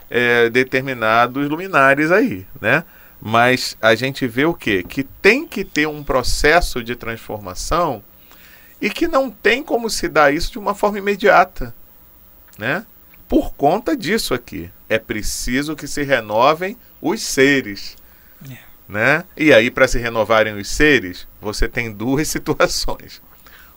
é, 0.10 0.48
determinados 0.48 1.50
luminares 1.50 2.12
aí, 2.12 2.46
né? 2.62 2.84
Mas 3.20 3.76
a 3.82 3.96
gente 3.96 4.28
vê 4.28 4.46
o 4.46 4.54
quê? 4.54 4.84
Que 4.88 5.04
tem 5.04 5.48
que 5.48 5.64
ter 5.64 5.88
um 5.88 6.04
processo 6.04 6.84
de 6.84 6.96
transformação 6.96 8.04
e 8.80 8.92
que 8.92 9.08
não 9.08 9.32
tem 9.32 9.64
como 9.64 9.90
se 9.90 10.08
dar 10.08 10.32
isso 10.32 10.52
de 10.52 10.60
uma 10.60 10.76
forma 10.76 11.00
imediata, 11.00 11.74
né? 12.60 12.86
Por 13.28 13.56
conta 13.56 13.98
disso 13.98 14.36
aqui, 14.36 14.70
é 14.88 15.00
preciso 15.00 15.76
que 15.76 15.88
se 15.88 16.04
renovem 16.04 16.78
os 17.02 17.22
seres, 17.22 17.96
né? 18.88 19.24
E 19.36 19.52
aí 19.52 19.72
para 19.72 19.88
se 19.88 19.98
renovarem 19.98 20.54
os 20.54 20.70
seres, 20.70 21.28
você 21.44 21.68
tem 21.68 21.92
duas 21.92 22.28
situações. 22.30 23.22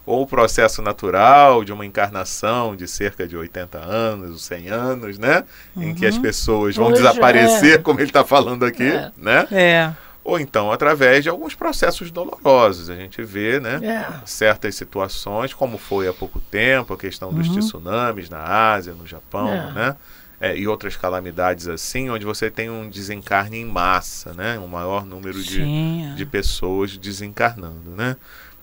Ou 0.06 0.22
o 0.22 0.26
processo 0.26 0.80
natural 0.80 1.64
de 1.64 1.72
uma 1.72 1.84
encarnação 1.84 2.76
de 2.76 2.86
cerca 2.86 3.26
de 3.26 3.36
80 3.36 3.76
anos, 3.78 4.30
ou 4.30 4.38
100 4.38 4.68
anos, 4.68 5.18
né? 5.18 5.42
Em 5.76 5.92
que 5.92 6.06
as 6.06 6.16
pessoas 6.16 6.76
vão 6.76 6.86
Hoje, 6.86 6.98
desaparecer, 6.98 7.74
é. 7.74 7.78
como 7.78 7.98
ele 7.98 8.08
está 8.08 8.24
falando 8.24 8.64
aqui, 8.64 8.84
É. 8.88 9.10
né? 9.16 9.48
É. 9.50 9.92
Ou 10.22 10.38
então 10.38 10.70
através 10.72 11.24
de 11.24 11.28
alguns 11.28 11.56
processos 11.56 12.12
dolorosos. 12.12 12.88
A 12.88 12.94
gente 12.94 13.20
vê, 13.24 13.58
né? 13.58 13.80
É. 13.82 14.06
Certas 14.24 14.76
situações, 14.76 15.52
como 15.52 15.76
foi 15.76 16.06
há 16.06 16.12
pouco 16.12 16.38
tempo, 16.38 16.94
a 16.94 16.96
questão 16.96 17.32
dos 17.32 17.48
tsunamis 17.48 18.30
na 18.30 18.42
Ásia, 18.74 18.92
no 18.92 19.06
Japão, 19.08 19.48
É. 19.52 19.72
né? 19.72 19.96
É, 20.40 20.54
e 20.56 20.68
outras 20.68 20.96
calamidades 20.96 21.66
assim, 21.66 22.10
onde 22.10 22.26
você 22.26 22.50
tem 22.50 22.68
um 22.68 22.90
desencarne 22.90 23.56
em 23.56 23.64
massa, 23.64 24.34
né? 24.34 24.58
Um 24.58 24.66
maior 24.66 25.04
número 25.06 25.42
de, 25.42 25.56
Sim. 25.62 26.12
de 26.14 26.26
pessoas 26.26 26.96
desencarnando, 26.98 27.90
né? 27.96 28.16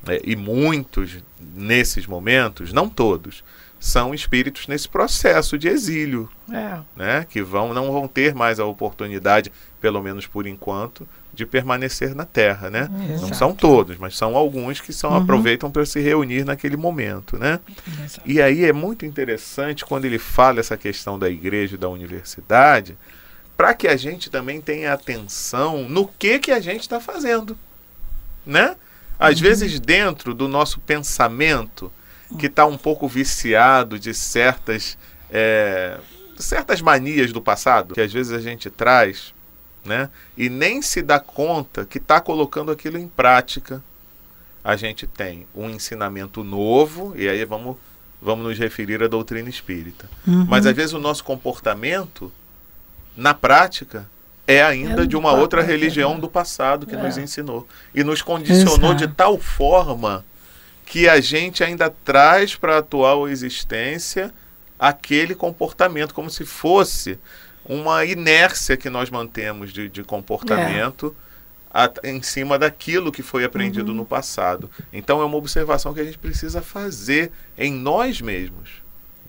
É, 0.07 0.21
e 0.23 0.36
muitos 0.36 1.17
nesses 1.39 2.05
momentos, 2.05 2.71
não 2.71 2.88
todos, 2.88 3.43
são 3.79 4.13
espíritos 4.13 4.67
nesse 4.67 4.88
processo 4.88 5.57
de 5.57 5.67
exílio, 5.67 6.29
É. 6.51 6.79
né? 6.95 7.25
Que 7.27 7.41
vão 7.41 7.73
não 7.73 7.91
vão 7.91 8.07
ter 8.07 8.36
mais 8.36 8.59
a 8.59 8.65
oportunidade, 8.65 9.51
pelo 9.81 10.01
menos 10.01 10.27
por 10.27 10.45
enquanto, 10.45 11.07
de 11.34 11.46
permanecer 11.46 12.13
na 12.13 12.26
Terra, 12.26 12.69
né? 12.69 12.88
Não 12.91 13.15
Exato. 13.15 13.36
são 13.36 13.56
todos, 13.56 13.98
mas 13.98 14.15
são 14.15 14.36
alguns 14.38 14.80
que 14.80 14.93
são, 14.93 15.10
Uhum. 15.12 15.17
aproveitam 15.17 15.72
para 15.72 15.84
se 15.86 16.00
reunir 16.00 16.46
naquele 16.46 16.78
momento, 16.78 17.38
né? 17.39 17.60
Exato. 18.06 18.22
E 18.30 18.39
aí 18.41 18.63
é 18.65 18.72
muito 18.72 19.06
interessante 19.06 19.84
quando 19.84 20.06
ele 20.06 20.19
fala 20.19 20.60
essa 20.60 20.78
questão 20.78 21.17
da 21.17 21.30
igreja 21.30 21.74
e 21.76 21.78
da 21.78 21.89
universidade, 21.89 22.96
para 23.58 23.74
que 23.74 23.88
a 23.88 23.96
gente 23.96 24.30
também 24.30 24.62
tenha 24.62 24.93
atenção 24.93 25.89
no 25.89 26.08
que 26.08 26.38
que 26.39 26.52
a 26.52 26.60
gente 26.60 26.82
está 26.82 27.00
fazendo, 27.00 27.58
né? 28.46 28.76
Às 29.17 29.39
vezes 29.39 29.80
dentro 29.80 30.34
do 30.34 30.48
nosso 30.48 30.80
pensamento 30.82 31.91
que 32.38 32.48
está 32.48 32.65
um 32.65 32.78
pouco 32.78 33.08
viciado 33.08 33.98
de 34.00 34.13
certas 34.13 34.98
é, 35.32 35.98
certas 36.38 36.82
manias 36.82 37.32
do 37.32 37.41
passado 37.41 37.93
que 37.93 38.02
às 38.02 38.12
vezes 38.12 38.32
a 38.34 38.39
gente 38.41 38.69
traz, 38.69 39.34
né? 39.86 40.10
E 40.38 40.50
nem 40.50 40.82
se 40.82 41.02
dá 41.02 41.19
conta 41.19 41.86
que 41.86 41.98
está 41.98 42.19
colocando 42.22 42.72
aquilo 42.72 42.98
em 42.98 43.08
prática. 43.08 43.84
A 44.63 44.76
gente 44.76 45.06
tem 45.06 45.46
um 45.54 45.69
ensinamento 45.69 46.43
novo 46.43 47.13
e 47.17 47.28
aí 47.28 47.43
vamos 47.46 47.76
vamos 48.22 48.46
nos 48.46 48.58
referir 48.58 49.04
à 49.04 49.08
doutrina 49.08 49.50
espírita. 49.50 50.10
Uhum. 50.26 50.46
Mas 50.48 50.65
às 50.65 50.74
vezes 50.74 50.93
o 50.93 51.00
nosso 51.00 51.24
comportamento, 51.26 52.32
na 53.17 53.34
prática, 53.34 54.10
é 54.48 54.63
ainda 54.63 55.04
É 55.04 55.06
de 55.06 55.17
uma 55.17 55.34
outra 55.34 55.62
religião 55.62 56.15
é. 56.15 56.19
do 56.19 56.30
passado 56.30 56.86
que 56.86 56.96
É. 56.96 57.02
nos 57.04 57.17
ensinou. 57.17 57.67
E 57.93 58.02
nos 58.02 58.22
condicionou 58.22 58.91
Exato. 58.91 59.08
de 59.08 59.13
tal 59.13 59.38
forma 59.38 60.24
que 60.86 61.10
a 61.10 61.19
gente 61.19 61.63
ainda 61.63 61.89
traz 61.89 62.56
para 62.56 62.76
a 62.76 62.80
atual 62.80 63.28
existência 63.28 64.34
aquele 64.80 65.36
comportamento, 65.36 66.13
como 66.13 66.30
se 66.30 66.46
fosse 66.46 67.19
uma 67.65 68.04
inércia 68.06 68.76
que 68.78 68.89
nós 68.89 69.10
mantemos 69.10 69.71
de, 69.71 69.88
de 69.89 70.04
comportamento 70.04 71.15
a- 71.73 71.91
em 72.04 72.21
cima 72.21 72.60
daquilo 72.60 73.12
que 73.12 73.23
foi 73.23 73.43
aprendido 73.43 73.93
no 73.93 74.06
passado. 74.06 74.69
Então 74.91 75.21
é 75.21 75.26
uma 75.26 75.38
observação 75.38 75.93
que 75.93 75.99
a 75.99 76.04
gente 76.04 76.17
precisa 76.17 76.62
fazer 76.62 77.32
em 77.58 77.71
nós 77.73 78.21
mesmos, 78.21 78.69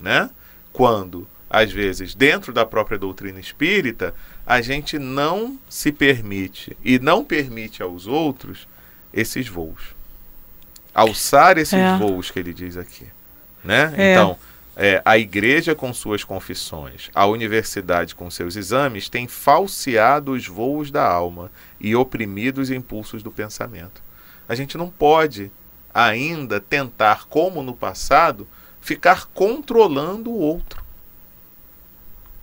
né? 0.01 0.29
Quando, 0.73 1.27
às 1.49 1.71
vezes, 1.71 2.15
dentro 2.15 2.53
da 2.53 2.67
própria 2.67 2.99
doutrina 2.99 3.39
espírita, 3.41 4.15
a 4.45 4.61
gente 4.61 4.99
não 4.99 5.59
se 5.69 5.93
permite 5.93 6.77
e 6.85 6.99
não 6.99 7.25
permite 7.25 7.83
aos 7.83 8.07
outros 8.07 8.67
esses 9.13 9.47
voos. 9.49 9.95
Alçar 10.95 11.59
esses 11.59 11.75
É. 11.75 11.97
voos 11.97 12.31
que 12.31 12.39
ele 12.39 12.53
diz 12.53 12.77
aqui, 12.77 13.07
né? 13.65 13.93
É. 13.97 14.13
Então, 14.13 14.39
é, 14.77 15.01
a 15.05 15.17
igreja 15.17 15.75
com 15.75 15.93
suas 15.93 16.25
confissões, 16.25 17.11
a 17.15 17.27
universidade 17.27 18.15
com 18.15 18.31
seus 18.31 18.57
exames, 18.57 19.09
tem 19.09 19.29
falseado 19.29 20.33
os 20.33 20.47
voos 20.47 20.91
da 20.91 21.07
alma 21.07 21.51
e 21.81 21.95
oprimido 21.95 22.59
os 22.61 22.71
impulsos 22.71 23.23
do 23.23 23.31
pensamento. 23.31 24.03
A 24.49 24.55
gente 24.55 24.77
não 24.77 24.91
pode 24.91 25.51
ainda 25.93 26.61
tentar, 26.61 27.27
como 27.27 27.63
no 27.63 27.75
passado, 27.75 28.49
ficar 28.81 29.27
controlando 29.27 30.31
o 30.31 30.39
outro. 30.39 30.83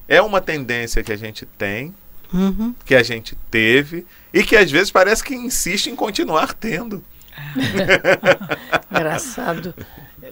É 0.08 0.22
uma 0.22 0.42
tendência 0.42 1.04
que 1.04 1.12
a 1.12 1.18
gente 1.18 1.46
tem, 1.46 1.94
Uhum. 2.34 2.74
que 2.86 2.96
a 2.96 3.04
gente 3.04 3.38
teve 3.50 4.06
e 4.34 4.42
que 4.42 4.56
às 4.56 4.72
vezes 4.72 4.90
parece 4.90 5.22
que 5.22 5.36
insiste 5.36 5.88
em 5.88 5.96
continuar 5.98 6.54
tendo. 6.54 7.04
Engraçado 8.90 9.76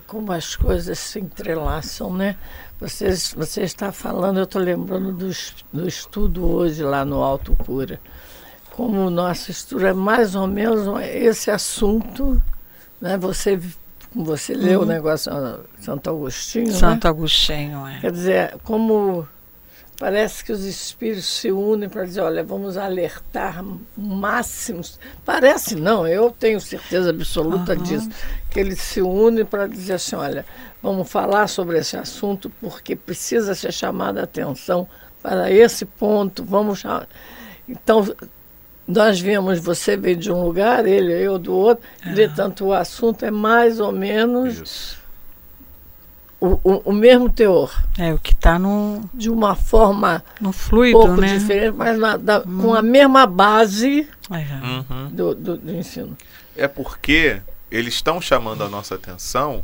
como 0.06 0.32
as 0.32 0.56
coisas 0.56 1.00
se 1.00 1.20
entrelaçam, 1.20 2.14
né? 2.14 2.36
Vocês, 2.80 3.34
você 3.36 3.62
está 3.64 3.92
falando, 3.92 4.38
eu 4.38 4.44
estou 4.44 4.62
lembrando 4.62 5.12
do, 5.12 5.30
do 5.74 5.88
estudo 5.88 6.46
hoje 6.46 6.84
lá 6.84 7.04
no 7.04 7.22
Alto 7.24 7.56
Cura. 7.56 8.00
Como 8.72 9.08
o 9.08 9.10
nosso 9.10 9.52
estudo 9.52 9.86
é 9.86 9.94
mais 9.94 10.36
ou 10.36 10.48
menos 10.48 10.88
esse 11.04 11.52
assunto, 11.52 12.42
né? 13.02 13.18
Você, 13.18 13.60
você 14.16 14.54
leu 14.54 14.82
o 14.82 14.86
negócio 14.86 15.32
ah, 15.34 15.60
Santo 15.82 16.10
Agostinho, 16.10 16.72
Santo 16.72 17.04
né? 17.06 17.10
Agostinho, 17.10 17.88
é. 17.88 18.00
Quer 18.00 18.12
dizer, 18.12 18.58
como 18.64 19.28
parece 20.00 20.46
que 20.46 20.52
os 20.54 20.64
espíritos 20.64 21.26
se 21.26 21.52
unem 21.52 21.90
para 21.90 22.06
dizer, 22.06 22.22
olha, 22.22 22.42
vamos 22.42 22.78
alertar 22.78 23.64
máximos. 23.98 24.98
Parece 25.26 25.76
não, 25.76 26.08
eu 26.08 26.32
tenho 26.32 26.62
certeza 26.62 27.10
absoluta 27.10 27.74
Aham. 27.74 27.84
disso, 27.84 28.10
que 28.50 28.60
eles 28.60 28.80
se 28.80 29.02
unem 29.02 29.44
para 29.44 29.68
dizer 29.68 29.94
assim, 29.94 30.16
olha, 30.16 30.46
vamos 30.82 31.12
falar 31.12 31.48
sobre 31.48 31.78
esse 31.78 31.98
assunto 31.98 32.50
porque 32.62 32.96
precisa 32.96 33.54
ser 33.54 33.74
chamada 33.74 34.22
a 34.22 34.24
atenção 34.24 34.88
para 35.22 35.52
esse 35.52 35.86
ponto, 35.86 36.46
vamos 36.46 36.80
chamar. 36.80 37.08
Então, 37.68 38.08
nós 38.88 39.20
vimos, 39.20 39.60
você 39.60 39.98
veio 39.98 40.16
de 40.16 40.32
um 40.32 40.42
lugar, 40.42 40.88
ele, 40.88 41.14
eu 41.14 41.38
do 41.38 41.54
outro, 41.54 41.88
entretanto 42.04 42.66
o 42.66 42.74
assunto 42.74 43.26
é 43.26 43.30
mais 43.30 43.80
ou 43.82 43.92
menos 43.92 44.62
Isso. 44.62 44.99
O, 46.42 46.60
o, 46.64 46.82
o 46.86 46.94
mesmo 46.94 47.30
teor 47.30 47.72
É 47.98 48.14
o 48.14 48.18
que 48.20 48.34
está 48.34 48.58
no, 48.58 49.02
de 49.14 49.30
uma 49.30 49.56
forma 49.56 50.24
no 50.40 50.50
um 50.50 50.54
fluido, 50.54 50.98
pouco 51.00 51.20
né? 51.22 51.38
diferente, 51.38 51.76
mas 51.76 51.98
na- 52.00 52.18
da- 52.18 52.42
com 52.42 52.74
a 52.74 52.82
mesma 52.82 53.26
base 53.28 54.08
É. 54.32 54.66
Uhum. 54.66 55.10
do, 55.12 55.36
do, 55.36 55.58
do 55.58 55.72
ensino. 55.76 56.18
É 56.56 56.68
porque 56.68 57.42
eles 57.70 57.94
estão 57.96 58.20
chamando 58.22 58.64
a 58.64 58.70
nossa 58.70 58.96
atenção 58.96 59.64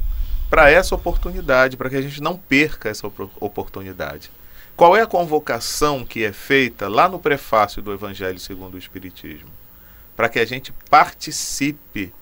para 0.50 0.70
essa 0.70 0.94
oportunidade, 0.94 1.76
para 1.78 1.90
que 1.90 1.96
a 1.96 2.02
gente 2.02 2.22
não 2.22 2.38
perca 2.38 2.90
essa 2.90 3.08
opor- 3.08 3.30
oportunidade. 3.40 4.30
Qual 4.76 4.96
é 4.96 5.02
a 5.02 5.08
convocação 5.08 6.04
que 6.06 6.24
é 6.24 6.32
feita 6.34 6.88
lá 6.90 7.08
no 7.08 7.18
prefácio 7.20 7.82
do 7.82 7.94
Evangelho 7.94 8.38
segundo 8.40 8.76
o 8.76 8.78
Espiritismo? 8.78 9.50
Para 10.16 10.28
que 10.30 10.38
a 10.40 10.46
gente 10.46 10.74
participe 10.90 12.14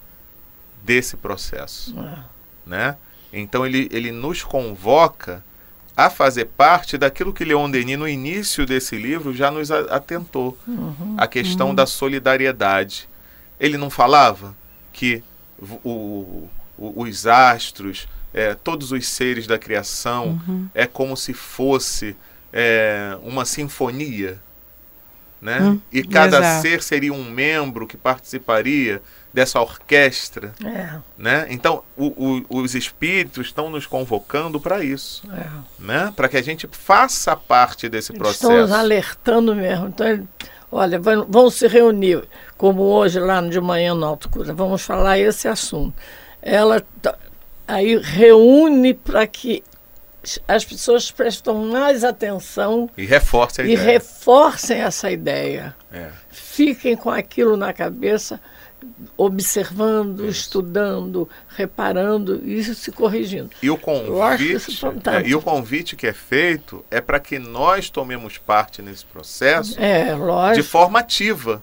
desse 0.83 1.17
processo, 1.17 1.93
Ah, 1.97 2.25
né? 2.65 2.95
Então 3.33 3.65
ele, 3.65 3.89
ele 3.91 4.11
nos 4.11 4.43
convoca 4.43 5.43
a 5.97 6.09
fazer 6.09 6.45
parte 6.45 6.97
daquilo 6.97 7.33
que 7.33 7.43
Leon 7.43 7.69
Denis, 7.69 7.97
no 7.97 8.07
início 8.07 8.65
desse 8.65 8.95
livro, 8.95 9.33
já 9.33 9.49
nos 9.51 9.71
atentou: 9.71 10.57
Uhum. 10.67 11.15
a 11.17 11.25
questão 11.27 11.69
Uhum. 11.69 11.75
da 11.75 11.85
solidariedade. 11.85 13.09
Ele 13.59 13.77
não 13.77 13.89
falava 13.89 14.55
que 14.91 15.23
o- 15.83 16.47
o- 16.77 17.01
os 17.01 17.25
astros, 17.27 18.07
é, 18.33 18.53
todos 18.55 18.91
os 18.91 19.07
seres 19.07 19.45
da 19.47 19.57
criação, 19.57 20.41
Uhum. 20.47 20.67
é 20.73 20.85
como 20.85 21.15
se 21.17 21.33
fosse 21.33 22.15
é, 22.55 23.17
uma 23.23 23.45
sinfonia. 23.45 24.39
Né? 25.41 25.59
Hum, 25.59 25.79
e 25.91 26.03
cada 26.03 26.37
exato. 26.37 26.61
ser 26.61 26.81
seria 26.83 27.11
um 27.11 27.29
membro 27.29 27.85
que 27.87 27.97
participaria 27.97 29.01
dessa 29.33 29.59
orquestra. 29.59 30.53
É, 30.63 30.99
Né? 31.17 31.47
Então, 31.49 31.83
o- 31.97 32.43
o- 32.49 32.57
os 32.61 32.75
espíritos 32.75 33.47
estão 33.47 33.69
nos 33.69 33.85
convocando 33.87 34.59
para 34.59 34.83
isso, 34.83 35.23
é. 35.33 35.47
né? 35.79 36.13
para 36.15 36.29
que 36.29 36.37
a 36.37 36.41
gente 36.43 36.67
faça 36.71 37.35
parte 37.35 37.89
desse 37.89 38.11
Eles 38.11 38.19
processo. 38.21 38.43
estão 38.45 38.61
nos 38.61 38.71
alertando 38.71 39.55
mesmo. 39.55 39.87
Então, 39.87 40.27
olha, 40.71 40.99
vão, 40.99 41.25
vão 41.27 41.49
se 41.49 41.67
reunir, 41.67 42.23
como 42.57 42.83
hoje 42.83 43.19
lá 43.19 43.41
de 43.41 43.59
manhã 43.59 43.95
no 43.95 44.05
Alto 44.05 44.29
Cura, 44.29 44.53
vamos 44.53 44.81
falar 44.83 45.17
esse 45.17 45.47
assunto. 45.47 45.93
Ela 46.41 46.81
tá- 47.01 47.17
aí 47.67 47.97
reúne 47.97 48.93
para 48.93 49.25
que 49.25 49.63
as 50.47 50.63
pessoas 50.63 51.09
prestem 51.11 51.53
mais 51.55 52.03
atenção 52.03 52.89
E 52.97 53.03
reforce 53.05 53.61
a 53.61 53.65
e 53.65 53.73
ideia. 53.73 53.85
reforcem 53.93 54.79
essa 54.79 55.09
ideia. 55.11 55.75
É. 55.91 56.09
Fiquem 56.31 56.95
com 56.95 57.09
aquilo 57.09 57.57
na 57.57 57.73
cabeça, 57.73 58.39
observando, 59.17 60.25
estudando, 60.27 61.29
reparando 61.49 62.41
e 62.43 62.57
isso 62.57 62.75
se 62.75 62.91
corrigindo. 62.91 63.49
E 63.61 63.69
o 63.69 63.79
Eu 63.85 64.21
acho 64.21 64.43
isso 64.43 64.79
convite, 64.81 65.09
é, 65.09 65.27
e 65.27 65.35
o 65.35 65.41
convite 65.41 65.95
que 65.95 66.07
é 66.07 66.13
feito 66.13 66.83
é 66.89 66.99
para 67.01 67.19
que 67.19 67.39
nós 67.39 67.89
tomemos 67.89 68.37
parte 68.37 68.81
nesse 68.81 69.05
processo 69.05 69.79
É, 69.79 70.15
de 70.53 70.63
forma 70.63 70.99
ativa 70.99 71.61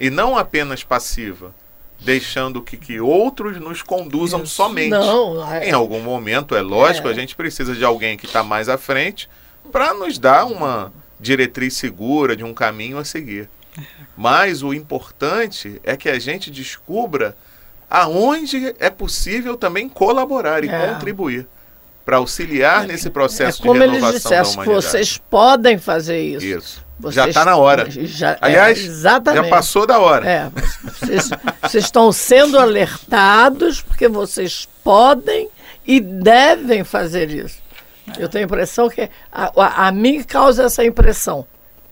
e 0.00 0.10
não 0.10 0.36
apenas 0.36 0.82
passiva, 0.84 1.54
deixando 1.98 2.60
que, 2.60 2.76
que 2.76 3.00
outros 3.00 3.58
nos 3.58 3.80
conduzam 3.82 4.42
Isso. 4.42 4.54
somente. 4.54 4.90
Não, 4.90 5.50
é- 5.52 5.68
Em 5.70 5.72
algum 5.72 6.00
momento, 6.02 6.54
é 6.54 6.60
lógico, 6.60 7.08
É. 7.08 7.10
a 7.10 7.14
gente 7.14 7.34
precisa 7.34 7.74
de 7.74 7.84
alguém 7.84 8.16
que 8.16 8.26
está 8.26 8.42
mais 8.42 8.68
à 8.68 8.76
frente 8.76 9.28
para 9.72 9.94
nos 9.94 10.18
dar 10.18 10.44
uma 10.44 10.92
diretriz 11.18 11.74
segura 11.74 12.36
de 12.36 12.44
um 12.44 12.52
caminho 12.52 12.98
a 12.98 13.04
seguir. 13.04 13.48
Mas 14.16 14.62
o 14.62 14.72
importante 14.74 15.80
é 15.84 15.96
que 15.96 16.08
a 16.08 16.18
gente 16.18 16.50
descubra 16.50 17.36
aonde 17.88 18.74
é 18.78 18.90
possível 18.90 19.56
também 19.56 19.88
colaborar 19.88 20.64
e 20.64 20.68
É. 20.68 20.88
contribuir 20.88 21.46
para 22.04 22.16
auxiliar 22.18 22.86
nesse 22.86 23.08
é 23.08 23.10
processo 23.10 23.60
como 23.62 23.74
de 23.74 23.80
eles 23.80 23.94
renovação 23.96 24.30
da 24.30 24.36
dissessem, 24.42 24.54
humanidade. 24.62 24.86
vocês 24.86 25.18
podem 25.18 25.78
fazer 25.78 26.20
isso. 26.22 26.46
Isso. 26.46 26.86
Vocês- 26.98 27.14
já 27.14 27.28
está 27.28 27.44
na 27.44 27.56
hora. 27.56 27.86
Já, 27.90 28.38
Aliás, 28.40 28.78
é, 28.78 28.82
exatamente. 28.82 29.44
Já 29.44 29.50
passou 29.50 29.86
da 29.86 29.98
hora. 29.98 30.26
É, 30.28 30.50
vocês, 30.84 31.30
vocês 31.62 31.84
estão 31.84 32.10
sendo 32.12 32.58
alertados 32.58 33.82
porque 33.82 34.08
vocês 34.08 34.66
podem 34.82 35.48
e 35.86 36.00
devem 36.00 36.84
fazer 36.84 37.30
isso. 37.30 37.58
Eu 38.18 38.28
tenho 38.28 38.44
a 38.44 38.46
impressão 38.46 38.88
que 38.88 39.10
a, 39.30 39.52
a, 39.62 39.88
a 39.88 39.92
mim 39.92 40.22
causa 40.22 40.64
essa 40.64 40.84
impressão. 40.84 41.44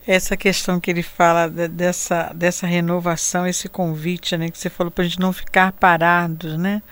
Essa 0.06 0.36
questão 0.36 0.78
que 0.78 0.90
ele 0.90 1.02
fala 1.02 1.48
de- 1.48 1.68
dessa, 1.68 2.30
dessa 2.34 2.66
renovação, 2.66 3.46
esse 3.46 3.68
convite, 3.68 4.36
né, 4.36 4.50
que 4.50 4.58
você 4.58 4.68
falou 4.68 4.90
para 4.90 5.02
a 5.02 5.06
gente 5.08 5.18
não 5.20 5.32
ficar 5.32 5.72
parados, 5.72 6.58
né? 6.58 6.82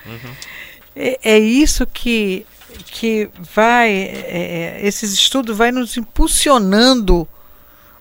É, 0.96 1.18
é 1.22 1.38
isso 1.38 1.86
que, 1.86 2.46
que 2.86 3.28
vai, 3.38 3.90
é, 3.90 4.78
é, 4.80 4.86
esses 4.86 5.12
estudos 5.12 5.56
vai 5.56 5.70
nos 5.70 5.96
impulsionando 5.96 7.28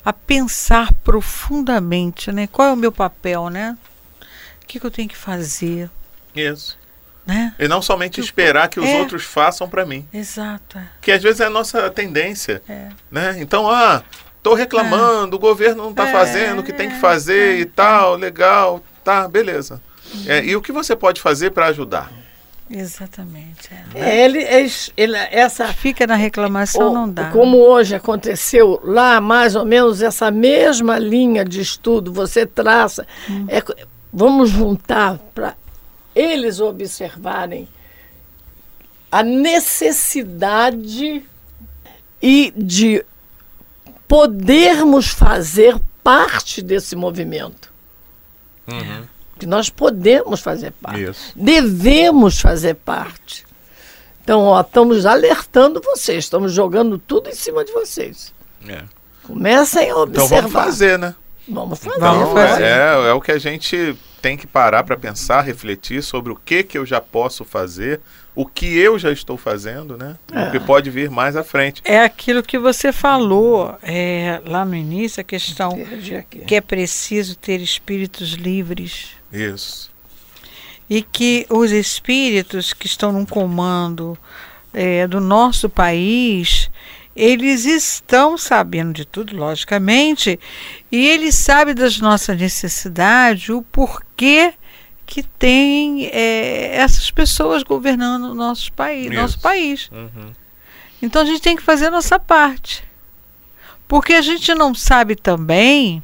a 0.04 0.12
pensar 0.14 0.92
profundamente, 1.04 2.32
né? 2.32 2.48
Qual 2.48 2.70
é 2.70 2.72
o 2.72 2.78
meu 2.78 2.92
papel, 2.92 3.50
né? 3.50 3.78
O 4.64 4.66
que, 4.66 4.80
que 4.80 4.86
eu 4.86 4.92
tenho 4.92 5.10
que 5.10 5.18
fazer, 5.18 5.90
Isso. 6.34 6.78
né? 7.26 7.54
E 7.60 7.68
não 7.68 7.82
somente 7.82 8.22
esperar 8.22 8.70
que 8.70 8.80
os 8.80 8.88
É. 8.88 8.98
outros 9.00 9.24
façam 9.24 9.68
para 9.70 9.86
mim. 9.86 10.08
Exato. 10.14 10.78
é. 10.78 10.88
Que 11.02 11.12
às 11.12 11.22
vezes 11.22 11.42
é 11.42 11.46
a 11.46 11.50
nossa 11.50 11.90
tendência. 11.90 12.62
É. 12.68 12.88
Né? 13.12 13.36
Então, 13.42 13.70
ah, 13.70 14.02
tô 14.44 14.54
reclamando, 14.54 15.36
o 15.36 15.40
governo 15.40 15.84
não 15.84 15.92
está 15.92 16.08
É, 16.08 16.12
fazendo 16.12 16.60
o 16.60 16.64
que 16.64 16.74
tem 16.74 16.90
que 16.90 17.00
fazer 17.00 17.58
é, 17.58 17.60
e 17.60 17.66
tal, 17.66 18.16
legal, 18.16 18.82
tá, 19.04 19.28
beleza. 19.28 19.82
É, 20.26 20.44
e 20.44 20.56
o 20.56 20.62
que 20.62 20.72
você 20.72 20.96
pode 20.96 21.22
fazer 21.22 21.52
para 21.52 21.68
ajudar? 21.68 22.12
Exatamente. 22.70 23.70
é. 23.94 24.00
É, 24.00 24.26
ele, 24.26 24.40
ele- 24.96 25.18
essa 25.30 25.68
Fica 25.74 26.08
na 26.08 26.16
reclamação, 26.16 26.92
O- 26.92 26.94
não 26.94 27.10
dá. 27.10 27.30
Como 27.30 27.58
hoje 27.58 27.96
aconteceu 27.96 28.80
lá, 28.84 29.20
mais 29.20 29.56
ou 29.56 29.66
menos 29.66 30.02
essa 30.02 30.32
mesma 30.32 30.98
linha 30.98 31.44
de 31.44 31.60
estudo 31.60 32.14
você 32.14 32.46
traça. 32.46 33.06
Hum. 33.30 33.46
É 33.50 33.62
vamos 34.14 34.50
juntar 34.50 35.18
para 35.36 35.56
eles 36.16 36.60
observarem 36.62 37.68
a 39.12 39.22
necessidade 39.24 41.24
e 42.22 42.54
de 42.56 43.04
podermos 44.12 45.08
fazer 45.08 45.80
parte 46.04 46.62
desse 46.62 46.98
movimento. 46.98 47.72
Que 49.40 49.46
nós 49.46 49.70
podemos 49.70 50.42
fazer 50.42 50.72
parte. 50.72 51.04
Isso. 51.04 51.32
Devemos 51.34 52.42
fazer 52.42 52.74
parte. 52.76 53.46
Então, 54.22 54.42
ó, 54.42 54.60
estamos 54.60 55.06
alertando 55.06 55.82
vocês, 55.82 56.26
estamos 56.26 56.52
jogando 56.52 56.98
tudo 56.98 57.30
em 57.30 57.34
cima 57.34 57.64
de 57.64 57.72
vocês. 57.72 58.34
É. 58.68 58.84
Comecem 59.24 59.84
a 59.84 59.92
Então 59.92 60.02
observar. 60.04 60.42
vamos 60.42 60.52
fazer, 60.52 61.00
né? 61.00 61.16
Vamos 61.48 61.80
fazer. 61.80 62.00
Vamos 62.00 62.30
Então, 62.30 62.36
fazer. 62.48 62.64
É, 62.64 63.10
é 63.10 63.14
o 63.14 63.22
que 63.22 63.32
a 63.32 63.40
gente 63.40 63.96
tem 64.22 64.38
que 64.38 64.46
parar 64.46 64.84
para 64.84 64.96
pensar, 64.96 65.42
refletir 65.42 66.04
sobre 66.04 66.32
o 66.32 66.36
que 66.36 66.64
que 66.64 66.78
eu 66.78 66.86
já 66.86 67.02
posso 67.02 67.44
fazer, 67.44 68.00
o 68.36 68.46
que 68.46 68.78
eu 68.78 68.98
já 69.00 69.12
estou 69.12 69.36
fazendo, 69.36 69.98
né? 69.98 70.16
O 70.32 70.52
que 70.52 70.60
pode 70.60 70.90
vir 70.92 71.10
mais 71.10 71.36
à 71.36 71.44
frente. 71.44 71.82
É 71.84 72.04
aquilo 72.04 72.44
que 72.44 72.58
você 72.60 72.94
falou 72.94 73.76
é, 73.82 74.40
lá 74.46 74.64
no 74.64 74.76
início, 74.76 75.20
a 75.20 75.24
questão 75.24 75.78
que 76.48 76.56
é 76.56 76.62
preciso 76.62 77.36
ter 77.36 77.60
espíritos 77.60 78.34
livres 78.34 79.10
Isso. 79.34 79.92
e 80.90 81.02
que 81.02 81.46
os 81.50 81.72
espíritos 81.72 82.74
que 82.74 82.86
estão 82.86 83.12
no 83.12 83.26
comando 83.26 84.18
é, 84.74 85.08
do 85.08 85.20
nosso 85.20 85.68
país, 85.68 86.70
eles 87.16 87.66
estão 87.66 88.38
sabendo 88.38 88.94
de 88.94 89.06
tudo, 89.06 89.36
logicamente, 89.36 90.40
e 90.92 91.08
eles 91.08 91.36
sabem 91.36 91.76
das 91.76 92.00
nossas 92.00 92.38
necessidades, 92.40 93.50
o 93.50 93.62
porquê 93.62 94.54
que 95.06 95.24
tem 95.24 96.06
é, 96.06 96.76
essas 96.76 97.12
pessoas 97.12 97.64
governando 97.64 98.32
o 98.32 98.34
nosso 98.34 98.72
país, 98.72 99.12
nosso 99.12 99.40
país. 99.40 99.90
Uhum. 99.92 100.32
Então 101.02 101.24
a 101.24 101.26
gente 101.26 101.42
tem 101.42 101.56
que 101.56 101.62
fazer 101.62 101.88
a 101.88 101.92
nossa 101.92 102.18
parte. 102.18 102.84
Porque 103.88 104.14
a 104.14 104.22
gente 104.22 104.54
não 104.56 104.74
sabe 104.74 105.18
também 105.18 106.02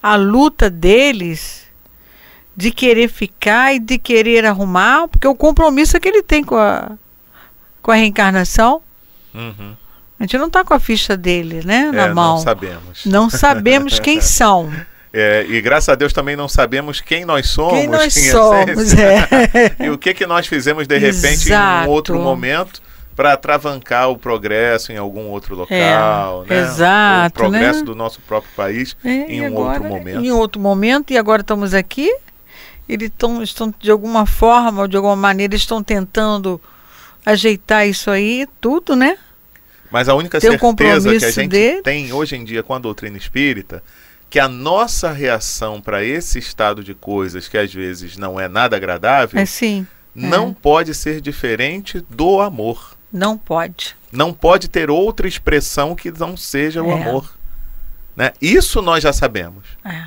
a 0.00 0.14
luta 0.14 0.70
deles 0.70 1.66
de 2.56 2.70
querer 2.70 3.08
ficar 3.08 3.74
e 3.74 3.80
de 3.80 3.98
querer 3.98 4.44
arrumar, 4.44 5.08
porque 5.08 5.26
o 5.26 5.34
compromisso 5.34 5.96
é 5.96 6.00
que 6.00 6.08
ele 6.08 6.22
tem 6.22 6.44
com 6.44 6.56
a, 6.56 6.92
com 7.82 7.90
a 7.90 7.94
reencarnação. 7.94 8.82
Uhum. 9.34 9.76
A 10.22 10.24
gente 10.24 10.38
não 10.38 10.46
está 10.46 10.62
com 10.64 10.72
a 10.72 10.78
ficha 10.78 11.16
dele, 11.16 11.62
né, 11.64 11.90
na 11.92 12.02
É, 12.06 12.14
mão. 12.14 12.36
não 12.36 12.38
sabemos. 12.38 13.04
Não 13.04 13.26
sabemos 13.28 13.98
quem 13.98 14.20
são. 14.20 14.72
É, 15.12 15.44
e 15.48 15.60
graças 15.60 15.88
a 15.88 15.96
Deus 15.96 16.12
também 16.12 16.36
não 16.36 16.46
sabemos 16.46 17.00
quem 17.00 17.24
nós 17.24 17.48
somos. 17.48 17.72
Quem 17.74 17.88
nós 17.88 18.16
em 18.16 18.30
somos, 18.30 18.92
essência. 18.92 19.74
é. 19.80 19.82
e 19.84 19.90
o 19.90 19.98
que, 19.98 20.14
que 20.14 20.24
nós 20.24 20.46
fizemos 20.46 20.86
de 20.86 20.96
repente 20.96 21.48
em 21.48 21.52
Exato. 21.52 21.88
um 21.88 21.90
outro 21.90 22.18
momento 22.20 22.80
para 23.16 23.32
atravancar 23.32 24.10
o 24.10 24.16
progresso 24.16 24.92
em 24.92 24.96
algum 24.96 25.26
outro 25.26 25.56
local, 25.56 26.44
É, 26.48 26.54
né? 26.54 26.60
exato, 26.62 27.28
o 27.30 27.32
progresso 27.42 27.80
né? 27.80 27.84
do 27.84 27.94
nosso 27.96 28.20
próprio 28.20 28.52
país 28.54 28.96
É, 29.04 29.08
em 29.10 29.42
um 29.42 29.46
agora- 29.48 29.72
outro 29.80 29.88
momento. 29.88 30.20
Em 30.24 30.30
outro 30.30 30.60
momento, 30.60 31.12
e 31.12 31.18
agora 31.18 31.42
estamos 31.42 31.74
aqui. 31.74 32.08
Eles 32.88 33.10
tão, 33.18 33.42
estão, 33.42 33.74
de 33.80 33.90
alguma 33.90 34.24
forma, 34.24 34.82
ou 34.82 34.88
de 34.88 34.96
alguma 34.96 35.16
maneira, 35.16 35.56
estão 35.56 35.82
tentando 35.82 36.60
ajeitar 37.26 37.86
isso 37.88 38.08
aí, 38.08 38.46
tudo, 38.60 38.94
né? 38.96 39.16
Mas 39.92 40.08
a 40.08 40.14
única 40.14 40.40
Tem 40.40 40.50
um 40.50 40.58
certeza 40.58 41.10
que 41.18 41.24
a 41.24 41.30
gente 41.30 41.48
dele. 41.50 41.82
tem 41.82 42.12
hoje 42.12 42.34
em 42.34 42.44
dia 42.44 42.62
com 42.62 42.74
a 42.74 42.78
doutrina 42.78 43.16
espírita, 43.18 43.82
que 44.30 44.38
a 44.40 44.48
nossa 44.48 45.12
reação 45.12 45.80
para 45.80 46.02
esse 46.02 46.38
estado 46.38 46.82
de 46.82 46.94
coisas, 46.94 47.46
que 47.48 47.58
às 47.58 47.72
vezes 47.72 48.16
não 48.16 48.40
é 48.40 48.48
nada 48.48 48.74
agradável, 48.76 49.38
É 49.38 49.44
sim, 49.44 49.86
não 50.14 50.54
pode 50.54 50.94
ser 50.94 51.20
diferente 51.20 52.02
do 52.08 52.40
amor. 52.40 52.96
não 53.12 53.36
pode. 53.36 53.94
Não 54.10 54.32
pode 54.32 54.68
ter 54.68 54.90
outra 54.90 55.28
expressão 55.28 55.94
que 55.94 56.10
não 56.10 56.36
seja 56.36 56.82
o 56.82 56.90
É. 56.90 56.94
amor. 56.94 57.34
Né? 58.16 58.32
Isso 58.40 58.80
nós 58.82 59.02
já 59.02 59.12
sabemos. 59.12 59.64
É. 59.84 60.04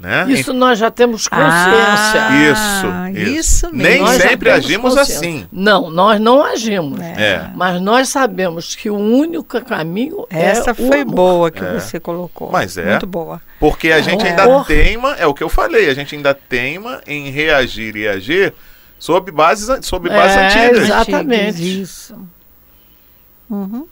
Né? 0.00 0.26
Isso 0.30 0.54
nós 0.54 0.78
já 0.78 0.90
temos 0.90 1.28
consciência. 1.28 1.50
Ah, 1.52 3.10
isso, 3.12 3.20
isso. 3.20 3.38
isso 3.66 3.70
Nem 3.70 4.00
nós 4.00 4.22
sempre 4.22 4.48
agimos 4.48 4.96
assim. 4.96 5.46
Não, 5.52 5.90
nós 5.90 6.18
não 6.18 6.42
agimos. 6.42 6.98
É. 7.00 7.50
Mas 7.54 7.82
nós 7.82 8.08
sabemos 8.08 8.74
que 8.74 8.88
o 8.88 8.96
único 8.96 9.60
caminho 9.62 10.26
Essa 10.30 10.40
é 10.40 10.50
Essa 10.50 10.74
foi 10.74 11.04
boa 11.04 11.50
que 11.50 11.62
é. 11.62 11.78
você 11.78 12.00
colocou. 12.00 12.50
Mas 12.50 12.78
é. 12.78 12.92
Muito 12.92 13.06
boa. 13.06 13.42
Porque 13.58 13.92
a 13.92 14.00
gente 14.00 14.26
ainda 14.26 14.64
teima, 14.64 15.16
é 15.16 15.26
o 15.26 15.34
que 15.34 15.42
eu 15.42 15.50
falei, 15.50 15.90
a 15.90 15.94
gente 15.94 16.16
ainda 16.16 16.32
teima 16.32 17.02
em 17.06 17.28
reagir 17.28 17.94
e 17.94 18.08
agir 18.08 18.54
sob 18.98 19.30
bases, 19.30 19.84
sob 19.84 20.08
bases 20.08 20.36
é, 20.36 20.46
antigas. 20.46 20.84
Exatamente. 20.84 21.82
Isso. 21.82 22.16
Uhum. 23.50 23.86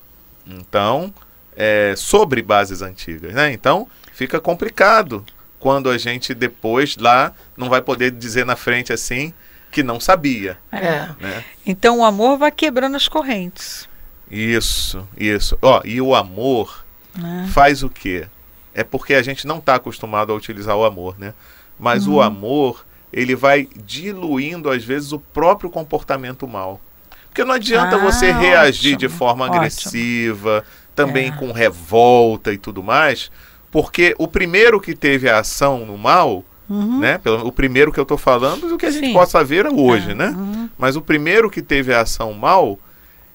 Então, 0.47 1.13
é, 1.55 1.93
sobre 1.99 2.41
bases 2.41 2.81
antigas, 2.81 3.35
né? 3.35 3.53
Então, 3.53 3.87
fica 4.15 4.41
complicado 4.41 5.23
quando 5.59 5.91
a 5.91 5.99
gente 5.99 6.35
depois 6.35 6.97
lá 6.97 7.33
não 7.57 7.69
vai 7.69 7.83
poder 7.83 8.11
dizer 8.11 8.47
na 8.47 8.57
frente 8.57 8.93
assim 8.93 9.33
que 9.71 9.83
não 9.83 10.01
sabia. 10.01 10.59
É. 10.73 11.09
Né? 11.21 11.45
Então 11.67 11.99
o 11.99 12.05
amor 12.05 12.39
vai 12.39 12.51
quebrando 12.51 12.97
as 12.97 13.09
correntes. 13.09 13.89
Isso, 14.31 15.07
isso. 15.17 15.59
Ó, 15.63 15.83
e 15.85 16.01
o 16.01 16.15
amor 16.15 16.85
é. 17.17 17.47
faz 17.49 17.83
o 17.83 17.89
quê? 17.89 18.27
É 18.75 18.85
porque 18.85 19.15
a 19.15 19.23
gente 19.23 19.47
não 19.47 19.59
está 19.59 19.75
acostumado 19.75 20.33
a 20.33 20.37
utilizar 20.37 20.77
o 20.77 20.85
amor, 20.85 21.19
né? 21.19 21.35
Mas 21.79 22.07
uhum. 22.07 22.15
o 22.15 22.23
amor, 22.23 22.85
ele 23.13 23.35
vai 23.35 23.69
diluindo 23.85 24.71
às 24.71 24.85
vezes 24.85 25.13
o 25.13 25.19
próprio 25.19 25.71
comportamento 25.71 26.47
mal. 26.47 26.81
Porque 27.27 27.45
não 27.45 27.55
adianta 27.55 27.97
ah, 27.97 27.99
você 27.99 28.33
reagir 28.33 28.95
ótimo, 28.95 28.99
de 28.99 29.09
forma 29.09 29.47
agressiva, 29.47 30.59
ótimo. 30.59 30.73
também 30.95 31.29
é. 31.29 31.33
com 31.33 31.53
revolta 31.53 32.53
e 32.53 32.59
tudo 32.59 32.83
mais, 32.83 33.31
porque 33.71 34.15
o 34.19 34.27
primeiro 34.27 34.81
que 34.81 34.95
teve 34.95 35.29
a 35.29 35.41
ação 35.41 35.85
no 35.85 35.99
mal, 35.99 36.45
uhum. 36.69 36.99
né? 36.99 37.19
Pelo, 37.19 37.47
o 37.47 37.53
primeiro 37.53 37.93
que 37.93 38.01
eu 38.01 38.03
estou 38.03 38.19
falando, 38.19 38.75
o 38.75 38.79
que 38.79 38.87
a 38.87 38.91
gente 38.91 39.09
Sim. 39.09 39.13
possa 39.13 39.43
ver 39.45 39.67
hoje, 39.67 40.13
é. 40.13 40.15
né? 40.15 40.29
Uhum. 40.29 40.69
Mas 40.79 40.97
o 40.97 41.03
primeiro 41.03 41.51
que 41.51 41.63
teve 41.63 41.93
a 41.93 42.01
ação 42.01 42.33
mal, 42.33 42.79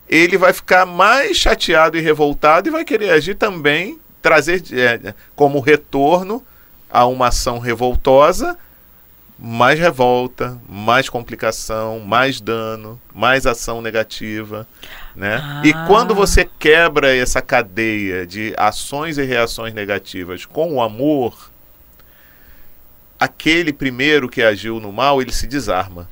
ele 0.10 0.38
vai 0.38 0.54
ficar 0.54 0.86
mais 0.86 1.38
chateado 1.38 1.98
e 1.98 2.02
revoltado 2.02 2.68
e 2.68 2.72
vai 2.72 2.84
querer 2.84 3.12
agir 3.12 3.36
também, 3.36 4.00
trazer 4.22 4.64
é, 4.72 5.14
como 5.36 5.60
retorno 5.60 6.44
a 6.90 7.06
uma 7.06 7.28
ação 7.28 7.60
revoltosa 7.60 8.58
mais 9.46 9.78
revolta, 9.78 10.58
mais 10.70 11.10
complicação, 11.10 12.00
mais 12.00 12.40
dano, 12.40 12.98
mais 13.14 13.46
ação 13.46 13.82
negativa, 13.82 14.66
né? 15.14 15.42
Ah. 15.44 15.62
E 15.66 15.74
quando 15.86 16.16
você 16.16 16.50
quebra 16.58 17.14
essa 17.14 17.42
cadeia 17.42 18.26
de 18.26 18.54
ações 18.56 19.18
e 19.18 19.24
reações 19.24 19.74
negativas 19.74 20.46
com 20.46 20.76
o 20.76 20.82
amor, 20.82 21.52
aquele 23.20 23.74
primeiro 23.74 24.30
que 24.30 24.42
agiu 24.42 24.80
no 24.80 24.94
mal, 24.94 25.22
ele 25.22 25.34
se 25.34 25.46
desarma. 25.46 26.08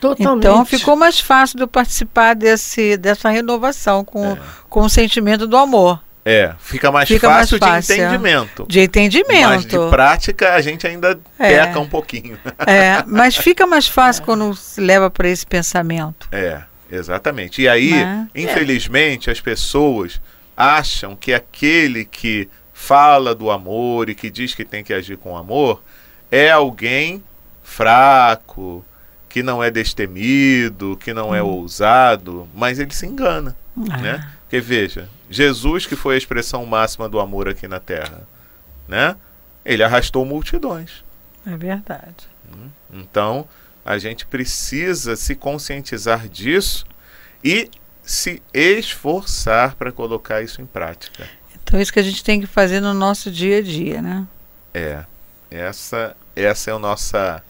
Totalmente. 0.00 0.38
Então 0.38 0.64
ficou 0.64 0.96
mais 0.96 1.20
fácil 1.20 1.58
de 1.58 1.66
participar 1.66 2.34
desse, 2.34 2.96
dessa 2.96 3.28
renovação 3.28 4.02
com, 4.02 4.32
é. 4.32 4.38
com 4.70 4.80
o 4.80 4.88
sentimento 4.88 5.46
do 5.46 5.56
amor. 5.58 6.03
É, 6.24 6.54
fica 6.58 6.90
mais 6.90 7.06
fica 7.06 7.28
fácil, 7.28 7.58
mais 7.60 7.86
fácil 7.86 7.96
de 7.96 8.00
entendimento. 8.00 8.66
De 8.66 8.80
entendimento. 8.80 9.48
Mas 9.48 9.66
de 9.66 9.78
prática 9.90 10.54
a 10.54 10.60
gente 10.62 10.86
ainda 10.86 11.20
é. 11.38 11.48
peca 11.48 11.78
um 11.78 11.88
pouquinho. 11.88 12.38
É, 12.66 13.04
mas 13.06 13.36
fica 13.36 13.66
mais 13.66 13.86
fácil 13.86 14.22
é. 14.22 14.24
quando 14.24 14.54
se 14.54 14.80
leva 14.80 15.10
para 15.10 15.28
esse 15.28 15.44
pensamento. 15.44 16.28
É, 16.32 16.62
exatamente. 16.90 17.60
E 17.60 17.68
aí, 17.68 17.90
né? 17.90 18.26
infelizmente, 18.34 19.30
as 19.30 19.40
pessoas 19.40 20.20
acham 20.56 21.14
que 21.14 21.34
aquele 21.34 22.04
que 22.04 22.48
fala 22.72 23.34
do 23.34 23.50
amor 23.50 24.08
e 24.08 24.14
que 24.14 24.30
diz 24.30 24.54
que 24.54 24.64
tem 24.64 24.82
que 24.82 24.94
agir 24.94 25.18
com 25.18 25.36
amor 25.36 25.82
é 26.30 26.50
alguém 26.50 27.22
fraco, 27.62 28.84
que 29.28 29.42
não 29.42 29.62
é 29.62 29.70
destemido, 29.70 30.96
que 30.96 31.12
não 31.12 31.34
é 31.34 31.42
hum. 31.42 31.46
é 31.46 31.54
ousado, 31.54 32.48
mas 32.54 32.78
ele 32.78 32.94
se 32.94 33.06
engana, 33.06 33.54
ah. 33.90 33.96
né? 33.98 34.30
Porque 34.42 34.60
veja, 34.60 35.08
Jesus, 35.34 35.86
que 35.86 35.96
foi 35.96 36.14
a 36.14 36.18
expressão 36.18 36.64
máxima 36.64 37.08
do 37.08 37.20
amor 37.20 37.48
aqui 37.48 37.66
na 37.66 37.80
terra, 37.80 38.26
né? 38.86 39.16
Ele 39.64 39.82
arrastou 39.82 40.24
multidões. 40.24 41.04
É 41.46 41.56
verdade. 41.56 42.28
Hum? 42.52 42.68
Então, 42.92 43.48
a 43.84 43.98
gente 43.98 44.26
precisa 44.26 45.16
se 45.16 45.34
conscientizar 45.34 46.28
disso 46.28 46.86
e 47.42 47.70
se 48.02 48.42
esforçar 48.52 49.74
para 49.74 49.90
colocar 49.90 50.42
isso 50.42 50.60
em 50.62 50.66
prática. 50.66 51.28
Então, 51.54 51.80
isso 51.80 51.92
que 51.92 52.00
a 52.00 52.02
gente 52.02 52.22
tem 52.22 52.40
que 52.40 52.46
fazer 52.46 52.80
no 52.80 52.92
nosso 52.92 53.30
dia 53.30 53.58
a 53.58 53.62
dia, 53.62 54.02
né? 54.02 54.26
É. 54.72 55.04
Essa, 55.50 56.16
essa 56.34 56.70
é 56.70 56.74
a 56.74 56.78
nossa 56.78 57.42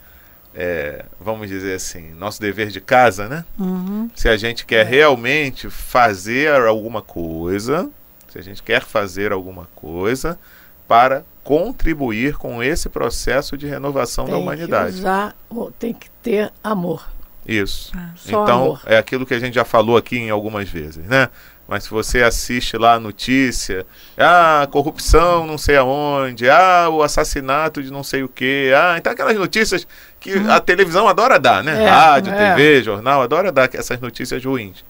é, 0.54 1.04
vamos 1.20 1.48
dizer 1.48 1.74
assim, 1.74 2.12
nosso 2.14 2.40
dever 2.40 2.68
de 2.68 2.80
casa, 2.80 3.28
né? 3.28 3.44
Uhum. 3.58 4.08
Se 4.14 4.28
a 4.28 4.36
gente 4.36 4.64
quer 4.64 4.86
realmente 4.86 5.68
fazer 5.68 6.54
alguma 6.62 7.02
coisa, 7.02 7.90
se 8.28 8.38
a 8.38 8.42
gente 8.42 8.62
quer 8.62 8.82
fazer 8.82 9.32
alguma 9.32 9.68
coisa 9.74 10.38
para 10.86 11.24
contribuir 11.42 12.36
com 12.36 12.62
esse 12.62 12.88
processo 12.88 13.56
de 13.56 13.66
renovação 13.66 14.24
tem 14.24 14.34
da 14.34 14.38
humanidade. 14.38 14.92
Que 14.92 14.98
usar, 15.00 15.36
tem 15.78 15.92
que 15.92 16.08
ter 16.22 16.52
amor. 16.62 17.06
Isso. 17.46 17.92
Ah, 17.94 18.10
então, 18.26 18.62
amor. 18.62 18.82
é 18.86 18.96
aquilo 18.96 19.26
que 19.26 19.34
a 19.34 19.38
gente 19.38 19.54
já 19.54 19.64
falou 19.64 19.96
aqui 19.96 20.16
em 20.16 20.30
algumas 20.30 20.68
vezes, 20.68 21.04
né? 21.04 21.28
Mas 21.66 21.84
se 21.84 21.90
você 21.90 22.22
assiste 22.22 22.76
lá 22.76 22.94
a 22.94 23.00
notícia, 23.00 23.86
ah, 24.18 24.68
corrupção 24.70 25.46
não 25.46 25.56
sei 25.56 25.76
aonde, 25.76 26.48
ah, 26.48 26.88
o 26.90 27.02
assassinato 27.02 27.82
de 27.82 27.90
não 27.90 28.04
sei 28.04 28.22
o 28.22 28.28
quê, 28.28 28.70
ah, 28.76 28.96
então 28.98 29.12
aquelas 29.12 29.36
notícias 29.36 29.86
que 30.20 30.36
hum. 30.36 30.50
a 30.50 30.60
televisão 30.60 31.08
adora 31.08 31.38
dar, 31.38 31.64
né? 31.64 31.84
É, 31.84 31.88
Rádio, 31.88 32.32
é. 32.34 32.50
TV, 32.50 32.82
jornal, 32.82 33.22
adora 33.22 33.50
dar 33.50 33.70
essas 33.74 33.98
notícias 33.98 34.44
ruins. 34.44 34.84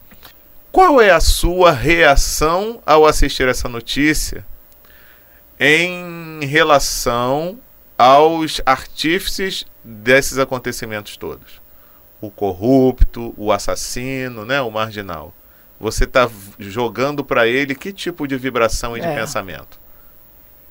Qual 0.72 1.00
é 1.00 1.10
a 1.10 1.20
sua 1.20 1.70
reação 1.70 2.82
ao 2.84 3.06
assistir 3.06 3.46
essa 3.46 3.68
notícia 3.68 4.44
em 5.60 6.44
relação 6.44 7.56
aos 7.96 8.60
artífices 8.66 9.64
desses 9.84 10.38
acontecimentos 10.38 11.16
todos? 11.16 11.62
O 12.20 12.32
corrupto, 12.32 13.32
o 13.36 13.52
assassino, 13.52 14.44
né, 14.44 14.60
o 14.60 14.70
marginal 14.72 15.32
você 15.78 16.04
está 16.04 16.30
jogando 16.58 17.24
para 17.24 17.46
ele 17.46 17.74
que 17.74 17.92
tipo 17.92 18.26
de 18.26 18.36
vibração 18.36 18.96
e 18.96 19.00
de 19.00 19.06
é. 19.06 19.14
pensamento? 19.14 19.78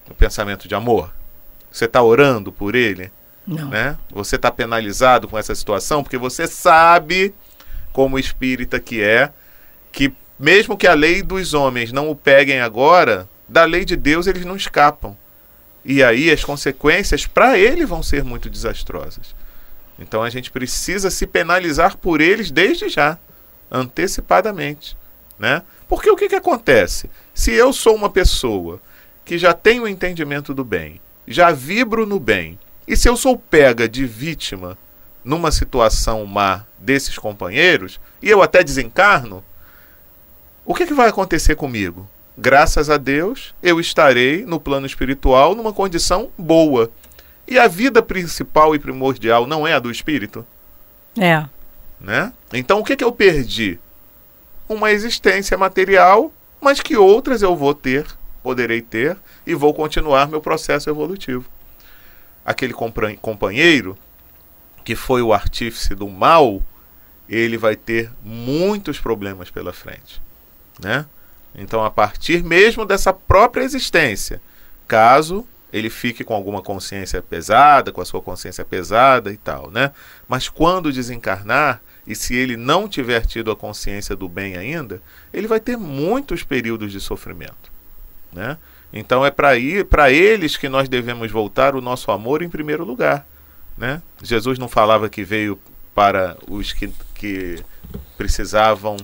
O 0.10 0.13
pensamento 0.13 0.68
de 0.68 0.76
amor? 0.76 1.13
Você 1.72 1.86
está 1.86 2.02
orando 2.02 2.52
por 2.52 2.76
ele? 2.76 3.12
Não. 3.46 3.70
Né? 3.70 3.98
Você 4.12 4.36
está 4.36 4.52
penalizado 4.52 5.28
com 5.28 5.38
essa 5.38 5.54
situação 5.54 6.04
porque 6.04 6.18
você 6.18 6.48
sabe, 6.48 7.34
como 7.92 8.18
espírita 8.18 8.80
que 8.80 9.02
é, 9.02 9.32
que 9.92 10.13
mesmo 10.39 10.78
que 10.78 10.88
a 10.88 10.94
lei 10.94 11.22
dos 11.22 11.54
homens 11.54 11.92
não 11.92 12.10
o 12.10 12.16
peguem 12.16 12.60
agora, 12.60 13.28
da 13.48 13.66
lei 13.66 13.86
de 13.86 13.96
Deus 13.96 14.28
eles 14.28 14.46
não 14.46 14.56
escapam. 14.56 15.16
E 15.86 16.04
aí 16.04 16.32
as 16.32 16.44
consequências 16.44 17.28
para 17.28 17.58
ele 17.58 17.86
vão 17.86 18.02
ser 18.02 18.24
muito 18.24 18.50
desastrosas. 18.50 19.36
Então 20.00 20.24
a 20.24 20.30
gente 20.30 20.50
precisa 20.50 21.10
se 21.10 21.28
penalizar 21.28 21.98
por 21.98 22.22
eles 22.22 22.50
desde 22.50 22.89
já, 22.89 23.18
antecipadamente. 23.74 24.96
Né? 25.40 25.64
Porque 25.90 26.10
o 26.10 26.16
que, 26.16 26.30
que 26.30 26.36
acontece? 26.36 27.10
Se 27.34 27.52
eu 27.52 27.74
sou 27.74 27.96
uma 27.96 28.10
pessoa 28.10 28.80
que 29.26 29.38
já 29.38 29.54
tem 29.54 29.80
o 29.80 29.88
entendimento 29.88 30.54
do 30.54 30.64
bem, 30.64 31.02
já 31.28 31.52
vibro 31.52 32.06
no 32.06 32.20
bem, 32.20 32.60
e 32.88 32.96
se 32.96 33.10
eu 33.10 33.18
sou 33.18 33.38
pega 33.38 33.90
de 33.90 34.06
vítima 34.06 34.78
numa 35.24 35.52
situação 35.52 36.26
má 36.26 36.66
desses 36.78 37.18
companheiros, 37.18 38.00
e 38.22 38.30
eu 38.30 38.42
até 38.42 38.64
desencarno, 38.64 39.44
o 40.66 40.74
que, 40.74 40.86
que 40.86 40.94
vai 40.94 41.10
acontecer 41.10 41.56
comigo? 41.56 42.08
Graças 42.38 42.90
a 42.90 42.98
Deus, 42.98 43.54
eu 43.62 43.80
estarei 43.80 44.46
no 44.46 44.60
plano 44.60 44.86
espiritual 44.86 45.56
numa 45.56 45.72
condição 45.72 46.30
boa. 46.38 46.90
E 47.48 47.60
a 47.60 47.68
vida 47.68 48.02
principal 48.02 48.74
e 48.74 48.80
primordial 48.80 49.46
não 49.46 49.68
é 49.68 49.74
a 49.74 49.80
do 49.80 49.92
espírito? 49.92 50.46
É. 51.20 51.46
Né? 51.99 52.34
Então 52.51 52.79
o 52.79 52.84
que, 52.84 52.95
que 52.95 53.03
eu 53.03 53.12
perdi? 53.12 53.79
uma 54.67 54.91
existência 54.91 55.58
material, 55.58 56.31
mas 56.60 56.81
que 56.81 56.96
outras 56.96 57.41
eu 57.41 57.56
vou 57.56 57.73
ter, 57.73 58.06
poderei 58.41 58.81
ter, 58.81 59.17
e 59.46 59.54
vou 59.54 59.73
continuar 59.73 60.27
meu 60.27 60.41
processo 60.41 60.89
evolutivo. 60.89 61.46
Aquele 62.46 62.73
companheiro 63.21 63.98
que 64.83 64.96
foi 64.96 65.21
o 65.21 65.33
artífice 65.33 65.96
do 65.96 66.10
mal, 66.10 66.62
ele 67.29 67.58
vai 67.58 67.75
ter 67.75 68.12
muitos 68.21 69.00
problemas 69.00 69.50
pela 69.50 69.71
frente, 69.71 70.21
né? 70.79 71.06
Então, 71.56 71.85
a 71.85 71.91
partir 71.91 72.44
mesmo 72.44 72.83
dessa 72.83 73.13
própria 73.13 73.63
existência, 73.63 74.41
caso 74.87 75.48
ele 75.74 75.90
fique 75.90 76.24
com 76.24 76.36
alguma 76.36 76.62
consciência 76.62 77.19
pesada, 77.19 77.92
com 77.92 78.00
a 78.00 78.06
sua 78.06 78.21
consciência 78.21 78.63
pesada 78.63 79.34
e 79.34 79.38
tal, 79.38 79.71
né? 79.71 79.92
Mas 80.28 80.48
quando 80.48 80.94
desencarnar, 80.94 81.82
e 82.06 82.13
se 82.13 82.36
ele 82.36 82.56
não 82.56 82.88
tiver 82.88 83.26
tido 83.26 83.50
a 83.50 83.56
consciência 83.56 84.15
do 84.15 84.30
bem 84.30 84.56
ainda, 84.56 85.02
ele 85.34 85.48
vai 85.48 85.60
ter 85.60 85.76
muitos 85.76 86.44
períodos 86.44 86.92
de 86.92 87.00
sofrimento. 87.00 87.71
Né? 88.32 88.58
Então 88.92 89.26
é 89.26 89.32
para 89.32 89.58
ir 89.58 89.86
para 89.86 90.12
eles 90.12 90.56
que 90.56 90.69
nós 90.69 90.88
devemos 90.88 91.32
voltar 91.32 91.76
o 91.76 91.82
nosso 91.82 92.12
amor 92.12 92.44
em 92.44 92.50
primeiro 92.50 92.84
lugar, 92.84 93.26
né? 93.76 94.02
Jesus 94.21 94.60
não 94.60 94.67
falava 94.67 95.10
que 95.10 95.24
veio 95.24 95.60
para 95.96 96.38
os 96.48 96.74
que, 96.74 96.92
que 97.15 97.63
precisavam 98.17 98.98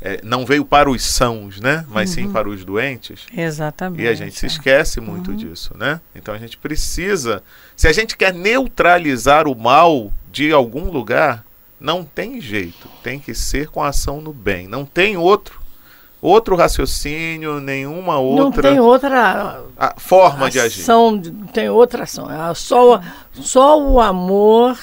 é, 0.00 0.20
não 0.22 0.44
veio 0.44 0.64
para 0.64 0.90
os 0.90 1.02
sãos, 1.02 1.60
né? 1.60 1.84
Mas 1.88 2.10
uhum. 2.10 2.14
sim 2.14 2.32
para 2.32 2.48
os 2.48 2.64
doentes. 2.64 3.26
Exatamente. 3.34 4.02
E 4.02 4.08
a 4.08 4.14
gente 4.14 4.38
se 4.38 4.46
esquece 4.46 5.00
muito 5.00 5.30
uhum. 5.30 5.36
disso, 5.36 5.74
né? 5.76 6.00
Então 6.14 6.34
a 6.34 6.38
gente 6.38 6.56
precisa, 6.56 7.42
se 7.74 7.88
a 7.88 7.92
gente 7.92 8.16
quer 8.16 8.32
neutralizar 8.32 9.48
o 9.48 9.54
mal 9.54 10.12
de 10.30 10.52
algum 10.52 10.90
lugar, 10.90 11.44
não 11.80 12.04
tem 12.04 12.40
jeito. 12.40 12.88
Tem 13.02 13.18
que 13.18 13.34
ser 13.34 13.68
com 13.68 13.82
ação 13.82 14.20
no 14.20 14.32
bem. 14.32 14.66
Não 14.68 14.84
tem 14.84 15.16
outro 15.16 15.66
outro 16.20 16.56
raciocínio, 16.56 17.60
nenhuma 17.60 18.18
outra. 18.18 18.44
Não 18.44 18.50
tem 18.50 18.80
outra 18.80 19.62
forma 19.96 20.50
de 20.50 20.58
agir. 20.58 20.86
Não 20.88 21.20
tem 21.52 21.68
outra 21.68 22.02
ação. 22.02 22.30
É 22.30 22.52
só, 22.54 23.00
só 23.32 23.80
o 23.80 24.00
amor 24.00 24.78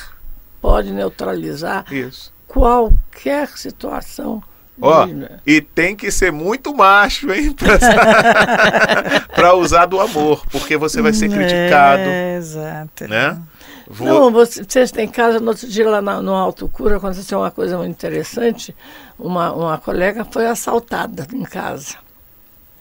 pode 0.61 0.91
neutralizar 0.91 1.85
Isso. 1.91 2.31
qualquer 2.47 3.49
situação 3.49 4.41
Ó, 4.81 5.07
e 5.45 5.61
tem 5.61 5.95
que 5.95 6.09
ser 6.11 6.31
muito 6.31 6.75
macho, 6.75 7.31
hein? 7.31 7.55
Para 9.35 9.53
usar 9.53 9.85
do 9.85 9.99
amor, 9.99 10.45
porque 10.51 10.77
você 10.77 11.01
vai 11.01 11.13
ser 11.13 11.29
criticado. 11.29 12.01
É, 12.01 12.37
exato. 12.37 13.07
Né? 13.07 13.39
Vou... 13.87 14.07
Não, 14.07 14.31
vocês 14.31 14.91
têm 14.91 15.07
casa, 15.07 15.39
no 15.39 15.49
outro 15.49 15.67
dia 15.67 15.87
lá 15.87 16.01
no 16.01 16.33
Alto 16.33 16.67
Cura 16.67 16.97
aconteceu 16.97 17.39
uma 17.39 17.51
coisa 17.51 17.77
muito 17.77 17.91
interessante. 17.91 18.75
Uma, 19.19 19.51
uma 19.53 19.77
colega 19.77 20.25
foi 20.25 20.47
assaltada 20.47 21.27
em 21.31 21.43
casa. 21.43 21.95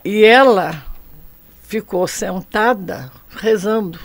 E 0.05 0.25
ela 0.25 0.85
ficou 1.63 2.07
sentada 2.07 3.11
rezando. 3.31 3.99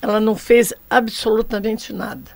Ela 0.00 0.20
não 0.20 0.36
fez 0.36 0.72
absolutamente 0.88 1.92
nada. 1.92 2.30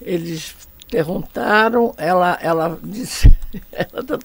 Eles 0.00 0.56
perguntaram, 0.92 1.94
ela, 1.96 2.38
ela 2.42 2.78
disse, 2.82 3.34
ela 3.72 4.04
tá, 4.04 4.18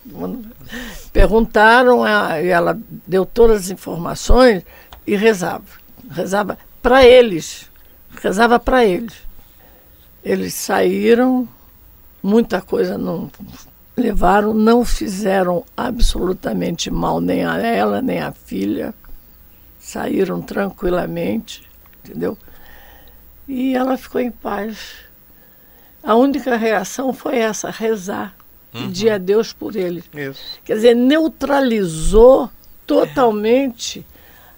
perguntaram, 1.13 2.03
e 2.43 2.47
ela 2.49 2.77
deu 3.07 3.25
todas 3.25 3.61
as 3.63 3.69
informações 3.69 4.63
e 5.07 5.15
rezava. 5.15 5.63
Rezava 6.11 6.57
para 6.81 7.05
eles. 7.05 7.71
Rezava 8.21 8.59
para 8.59 8.83
eles. 8.83 9.13
Eles 10.21 10.53
saíram, 10.55 11.47
muita 12.21 12.61
coisa 12.61 12.97
não 12.97 13.31
levaram, 13.95 14.53
não 14.53 14.83
fizeram 14.83 15.63
absolutamente 15.75 16.91
mal 16.91 17.21
nem 17.21 17.45
a 17.45 17.57
ela, 17.59 18.01
nem 18.01 18.19
a 18.19 18.33
filha. 18.33 18.93
Saíram 19.79 20.41
tranquilamente, 20.41 21.63
entendeu? 22.03 22.37
E 23.47 23.73
ela 23.73 23.95
ficou 23.95 24.19
em 24.19 24.29
paz 24.29 25.06
a 26.07 26.15
única 26.15 26.55
reação 26.55 27.11
foi 27.11 27.37
essa, 27.37 27.69
rezar, 27.69 28.33
uhum. 28.73 28.83
pedir 28.83 29.09
a 29.09 29.17
Deus 29.17 29.51
por 29.51 29.75
ele. 29.75 30.01
Isso. 30.13 30.41
Quer 30.63 30.75
dizer, 30.75 30.95
neutralizou 30.95 32.49
totalmente 32.85 34.07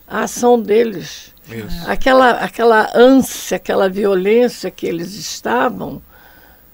a 0.08 0.26
ação 0.26 0.62
deles. 0.62 1.34
Isso. 1.48 1.90
Aquela, 1.90 2.30
aquela 2.34 2.92
ânsia, 2.94 3.58
aquela 3.58 3.90
violência 3.90 4.70
que 4.70 4.86
eles 4.86 5.16
estavam, 5.16 6.00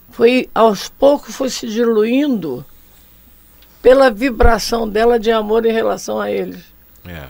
foi 0.10 0.50
aos 0.54 0.90
poucos 0.90 1.34
foi 1.36 1.50
se 1.50 1.68
diluindo 1.68 2.66
pela 3.82 4.12
vibração 4.12 4.90
dela 4.90 5.18
de 5.18 5.32
amor 5.32 5.66
em 5.66 5.72
relação 5.72 6.20
a 6.20 6.30
eles. 6.30 6.66
É. 7.08 7.30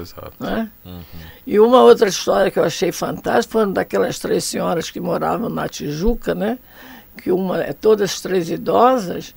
Exato. 0.00 0.32
Né? 0.40 0.70
Uhum. 0.84 1.02
E 1.46 1.60
uma 1.60 1.82
outra 1.82 2.08
história 2.08 2.50
que 2.50 2.58
eu 2.58 2.64
achei 2.64 2.90
fantástica 2.90 3.52
foi 3.52 3.64
uma 3.64 3.72
daquelas 3.72 4.18
três 4.18 4.44
senhoras 4.44 4.90
que 4.90 5.00
moravam 5.00 5.48
na 5.48 5.68
Tijuca, 5.68 6.34
né? 6.34 6.58
Que 7.16 7.30
uma, 7.30 7.62
é, 7.62 7.72
todas 7.72 8.20
três 8.20 8.50
idosas, 8.50 9.34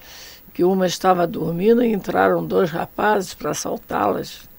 que 0.53 0.63
uma 0.63 0.87
estava 0.87 1.27
dormindo 1.27 1.83
e 1.83 1.93
entraram 1.93 2.45
dois 2.45 2.71
rapazes 2.71 3.33
para 3.33 3.51
assaltá-las. 3.51 4.49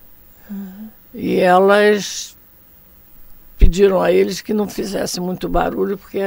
Uhum. 0.50 0.88
E 1.12 1.36
elas 1.36 2.36
pediram 3.58 4.00
a 4.00 4.12
eles 4.12 4.40
que 4.40 4.54
não 4.54 4.68
fizessem 4.68 5.22
muito 5.22 5.48
barulho 5.48 5.98
porque 5.98 6.20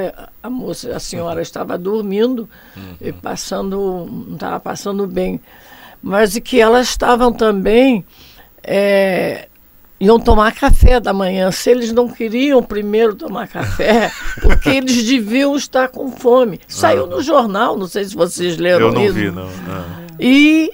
a 0.44 0.50
moça, 0.50 0.96
a 0.96 1.00
senhora 1.00 1.36
uhum. 1.36 1.42
estava 1.42 1.78
dormindo 1.78 2.50
uhum. 2.76 2.96
e 3.00 3.14
passando, 3.14 4.06
não 4.12 4.34
estava 4.34 4.60
passando 4.60 5.08
bem, 5.08 5.40
mas 6.04 6.36
e 6.36 6.42
que 6.42 6.60
elas 6.60 6.90
estavam 6.90 7.32
também 7.32 8.06
é, 8.64 9.48
iam 10.02 10.20
tomar 10.20 10.52
café 10.54 11.00
da 11.00 11.14
manhã. 11.14 11.52
Se 11.52 11.70
eles 11.70 11.92
não 11.92 12.10
queriam 12.10 12.62
primeiro 12.64 13.16
tomar 13.16 13.48
café, 13.48 14.12
porque 14.42 14.70
eles 14.70 15.04
deviam 15.04 15.56
estar 15.56 15.90
com 15.90 16.12
fome. 16.12 16.60
Saiu 16.68 17.06
ah. 17.06 17.08
no 17.08 17.22
jornal, 17.22 17.78
não 17.78 17.88
sei 17.88 18.06
se 18.06 18.16
vocês 18.16 18.58
leram 18.58 18.88
Eu 18.88 18.94
não 18.94 19.06
isso. 19.06 19.14
vi, 19.14 19.32
não. 19.32 19.48
Ah. 19.70 19.86
E 20.20 20.74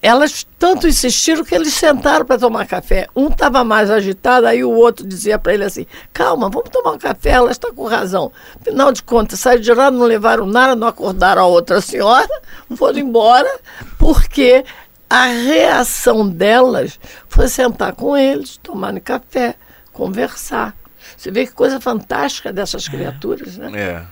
elas 0.00 0.46
tanto 0.58 0.88
insistiram 0.88 1.44
que 1.44 1.54
eles 1.54 1.74
sentaram 1.74 2.24
para 2.24 2.38
tomar 2.38 2.66
café. 2.66 3.08
Um 3.14 3.26
estava 3.28 3.62
mais 3.62 3.90
agitado, 3.90 4.46
aí 4.46 4.64
o 4.64 4.70
outro 4.70 5.06
dizia 5.06 5.38
para 5.38 5.52
ele 5.52 5.64
assim: 5.64 5.86
calma, 6.12 6.48
vamos 6.48 6.70
tomar 6.70 6.92
um 6.92 6.98
café, 6.98 7.30
ela 7.30 7.50
está 7.50 7.70
com 7.72 7.86
razão. 7.86 8.32
Afinal 8.60 8.92
de 8.92 9.02
contas, 9.02 9.40
saíram 9.40 9.62
de 9.62 9.74
lá, 9.74 9.90
não 9.90 10.04
levaram 10.04 10.46
nada, 10.46 10.74
não 10.74 10.86
acordaram 10.86 11.42
a 11.42 11.46
outra 11.46 11.80
senhora, 11.80 12.28
foram 12.76 12.98
embora, 12.98 13.50
porque 13.98 14.64
a 15.08 15.26
reação 15.26 16.28
delas 16.28 16.98
foi 17.28 17.48
sentar 17.48 17.94
com 17.94 18.16
eles, 18.16 18.56
tomarem 18.56 19.00
café, 19.00 19.54
conversar. 19.92 20.76
Você 21.16 21.30
vê 21.30 21.46
que 21.46 21.52
coisa 21.52 21.80
fantástica 21.80 22.52
dessas 22.52 22.86
é. 22.88 22.90
criaturas, 22.90 23.56
né? 23.56 23.70
É. 23.74 24.02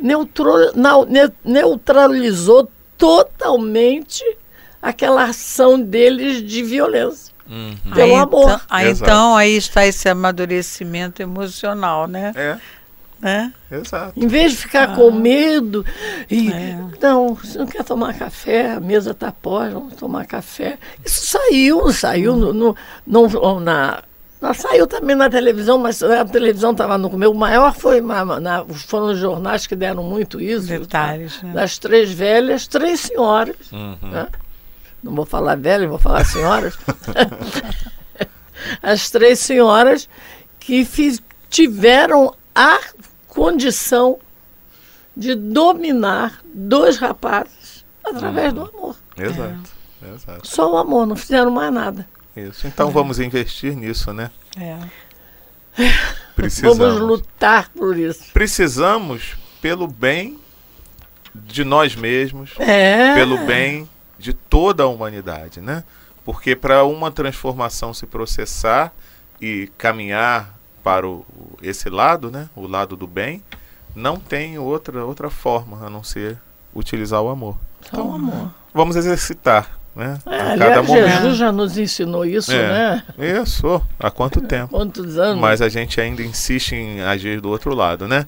Neutro, 0.00 0.52
não, 0.76 1.04
ne, 1.04 1.30
neutralizou 1.44 2.70
totalmente 2.96 4.22
aquela 4.80 5.24
ação 5.24 5.80
deles 5.80 6.42
de 6.42 6.62
violência. 6.62 7.34
Uhum. 7.48 7.74
Pelo 7.94 8.14
aí, 8.14 8.20
amor. 8.20 8.42
Então, 8.42 8.60
aí, 8.68 8.90
então 8.90 9.36
aí 9.36 9.56
está 9.56 9.86
esse 9.86 10.08
amadurecimento 10.08 11.22
emocional, 11.22 12.06
né? 12.06 12.32
É. 12.36 12.58
Né? 13.20 13.52
Exato. 13.70 14.12
Em 14.16 14.26
vez 14.28 14.52
de 14.52 14.58
ficar 14.58 14.90
ah. 14.90 14.94
com 14.94 15.10
medo 15.10 15.84
e 16.30 16.52
é. 16.52 16.78
não, 17.00 17.34
você 17.34 17.58
não 17.58 17.66
quer 17.66 17.82
tomar 17.82 18.14
café, 18.14 18.72
a 18.72 18.80
mesa 18.80 19.10
está 19.10 19.32
pós, 19.32 19.72
vamos 19.72 19.94
tomar 19.94 20.24
café. 20.24 20.78
Isso 21.04 21.26
saiu, 21.26 21.92
saiu 21.92 22.36
no, 22.36 22.52
no, 22.52 22.76
no 23.04 23.60
na, 23.60 24.02
na, 24.40 24.54
saiu 24.54 24.86
também 24.86 25.16
na 25.16 25.28
televisão, 25.28 25.78
mas 25.78 26.00
a 26.00 26.24
televisão 26.24 26.70
estava 26.70 26.96
no 26.96 27.10
meu. 27.18 27.32
O 27.32 27.34
maior 27.34 27.74
foi 27.74 28.00
na, 28.00 28.24
na, 28.38 28.64
foram 28.64 29.06
os 29.06 29.18
jornais 29.18 29.66
que 29.66 29.74
deram 29.74 30.04
muito 30.04 30.40
isso. 30.40 30.68
Detalhes. 30.68 31.42
Né? 31.42 31.52
Das 31.52 31.76
três 31.76 32.12
velhas, 32.12 32.68
três 32.68 33.00
senhoras. 33.00 33.72
Uhum. 33.72 33.96
Né? 34.00 34.28
Não 35.02 35.12
vou 35.12 35.26
falar 35.26 35.56
velhas, 35.56 35.88
vou 35.88 35.98
falar 35.98 36.24
senhoras. 36.24 36.78
As 38.82 39.10
três 39.10 39.40
senhoras 39.40 40.08
que 40.60 40.84
fiz, 40.84 41.20
tiveram 41.48 42.34
a 42.54 42.78
condição 43.38 44.18
de 45.16 45.36
dominar 45.36 46.40
dois 46.52 46.96
rapazes 46.96 47.84
através 48.04 48.52
do 48.52 48.62
amor. 48.62 48.96
Exato, 49.16 49.70
é. 50.02 50.14
exato. 50.14 50.46
Só 50.46 50.72
o 50.72 50.76
amor, 50.76 51.06
não 51.06 51.14
fizeram 51.14 51.50
mais 51.52 51.72
nada. 51.72 52.08
Isso. 52.36 52.66
Então 52.66 52.88
é. 52.88 52.92
vamos 52.92 53.20
investir 53.20 53.76
nisso, 53.76 54.12
né? 54.12 54.30
É. 54.56 54.76
Precisamos. 56.34 56.78
Vamos 56.78 57.00
lutar 57.00 57.68
por 57.70 57.96
isso. 57.96 58.32
Precisamos 58.32 59.36
pelo 59.62 59.86
bem 59.86 60.38
de 61.32 61.62
nós 61.62 61.94
mesmos, 61.94 62.54
é. 62.58 63.14
pelo 63.14 63.38
bem 63.46 63.88
de 64.18 64.32
toda 64.32 64.82
a 64.82 64.86
humanidade, 64.88 65.60
né? 65.60 65.84
Porque 66.24 66.56
para 66.56 66.84
uma 66.84 67.12
transformação 67.12 67.94
se 67.94 68.04
processar 68.04 68.92
e 69.40 69.70
caminhar 69.78 70.57
para 70.88 71.06
o, 71.06 71.22
esse 71.60 71.90
lado, 71.90 72.30
né, 72.30 72.48
o 72.56 72.66
lado 72.66 72.96
do 72.96 73.06
bem, 73.06 73.42
não 73.94 74.18
tem 74.18 74.58
outra 74.58 75.04
outra 75.04 75.28
forma 75.28 75.84
a 75.84 75.90
não 75.90 76.02
ser 76.02 76.38
utilizar 76.74 77.20
o 77.20 77.28
amor. 77.28 77.58
Então, 77.86 78.14
amor. 78.14 78.50
vamos 78.72 78.96
exercitar, 78.96 79.78
né? 79.94 80.18
É, 80.24 80.40
a 80.40 80.52
aliás, 80.52 80.74
cada 80.76 80.82
momento. 80.82 81.08
Jesus 81.10 81.36
já 81.36 81.52
nos 81.52 81.76
ensinou 81.76 82.24
isso, 82.24 82.52
é, 82.52 82.68
né? 82.68 83.04
Isso. 83.42 83.82
Há 84.00 84.10
quanto 84.10 84.40
tempo? 84.40 84.70
Quantos 84.70 85.18
anos? 85.18 85.38
Mas 85.38 85.60
a 85.60 85.68
gente 85.68 86.00
ainda 86.00 86.22
insiste 86.22 86.74
em 86.74 87.02
agir 87.02 87.38
do 87.38 87.50
outro 87.50 87.74
lado, 87.74 88.08
né? 88.08 88.24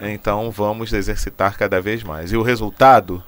Então 0.00 0.50
vamos 0.50 0.92
exercitar 0.92 1.56
cada 1.56 1.80
vez 1.80 2.02
mais. 2.02 2.32
E 2.32 2.36
o 2.36 2.42
resultado? 2.42 3.22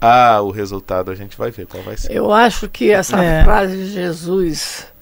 Ah, 0.00 0.40
o 0.40 0.50
resultado 0.50 1.12
a 1.12 1.14
gente 1.14 1.38
vai 1.38 1.52
ver 1.52 1.68
qual 1.68 1.82
vai 1.84 1.96
ser. 1.96 2.12
Eu 2.12 2.32
acho 2.32 2.68
que 2.68 2.90
essa 2.90 3.22
é. 3.22 3.44
frase 3.44 3.76
de 3.76 3.92
Jesus 3.92 4.92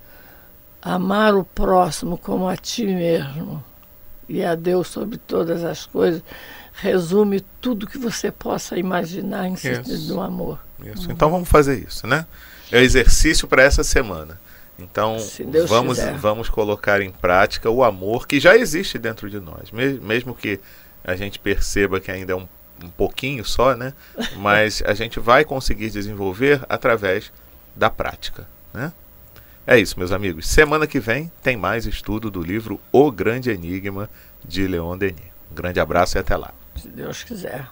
amar 0.82 1.34
o 1.34 1.44
próximo 1.44 2.18
como 2.18 2.48
a 2.48 2.56
ti 2.56 2.84
mesmo 2.84 3.62
e 4.28 4.44
a 4.44 4.54
Deus 4.54 4.88
sobre 4.88 5.16
todas 5.18 5.62
as 5.62 5.86
coisas, 5.86 6.22
resume 6.72 7.40
tudo 7.60 7.86
que 7.86 7.98
você 7.98 8.32
possa 8.32 8.76
imaginar 8.76 9.46
em 9.46 9.56
sentido 9.56 10.06
do 10.06 10.20
amor. 10.20 10.58
Isso. 10.84 11.10
Então 11.12 11.30
vamos 11.30 11.48
fazer 11.48 11.78
isso, 11.78 12.06
né? 12.06 12.26
É 12.70 12.78
o 12.78 12.80
exercício 12.80 13.46
para 13.46 13.62
essa 13.62 13.84
semana. 13.84 14.40
Então, 14.78 15.16
vamos, 15.68 15.98
vamos 16.18 16.48
colocar 16.48 17.00
em 17.02 17.10
prática 17.10 17.70
o 17.70 17.84
amor 17.84 18.26
que 18.26 18.40
já 18.40 18.56
existe 18.56 18.98
dentro 18.98 19.30
de 19.30 19.38
nós, 19.38 19.70
mesmo 19.70 20.34
que 20.34 20.58
a 21.04 21.14
gente 21.14 21.38
perceba 21.38 22.00
que 22.00 22.10
ainda 22.10 22.32
é 22.32 22.36
um, 22.36 22.48
um 22.82 22.88
pouquinho 22.88 23.44
só, 23.44 23.76
né? 23.76 23.92
Mas 24.36 24.82
a 24.84 24.94
gente 24.94 25.20
vai 25.20 25.44
conseguir 25.44 25.90
desenvolver 25.90 26.64
através 26.68 27.30
da 27.76 27.90
prática, 27.90 28.48
né? 28.72 28.92
É 29.64 29.78
isso, 29.78 29.96
meus 29.96 30.10
amigos. 30.10 30.48
Semana 30.48 30.88
que 30.88 30.98
vem 30.98 31.30
tem 31.40 31.56
mais 31.56 31.86
estudo 31.86 32.30
do 32.30 32.42
livro 32.42 32.80
O 32.90 33.12
Grande 33.12 33.50
Enigma 33.50 34.10
de 34.44 34.66
Leon 34.66 34.98
Denis. 34.98 35.22
Um 35.50 35.54
grande 35.54 35.78
abraço 35.78 36.16
e 36.16 36.20
até 36.20 36.36
lá. 36.36 36.52
Se 36.74 36.88
Deus 36.88 37.22
quiser. 37.22 37.68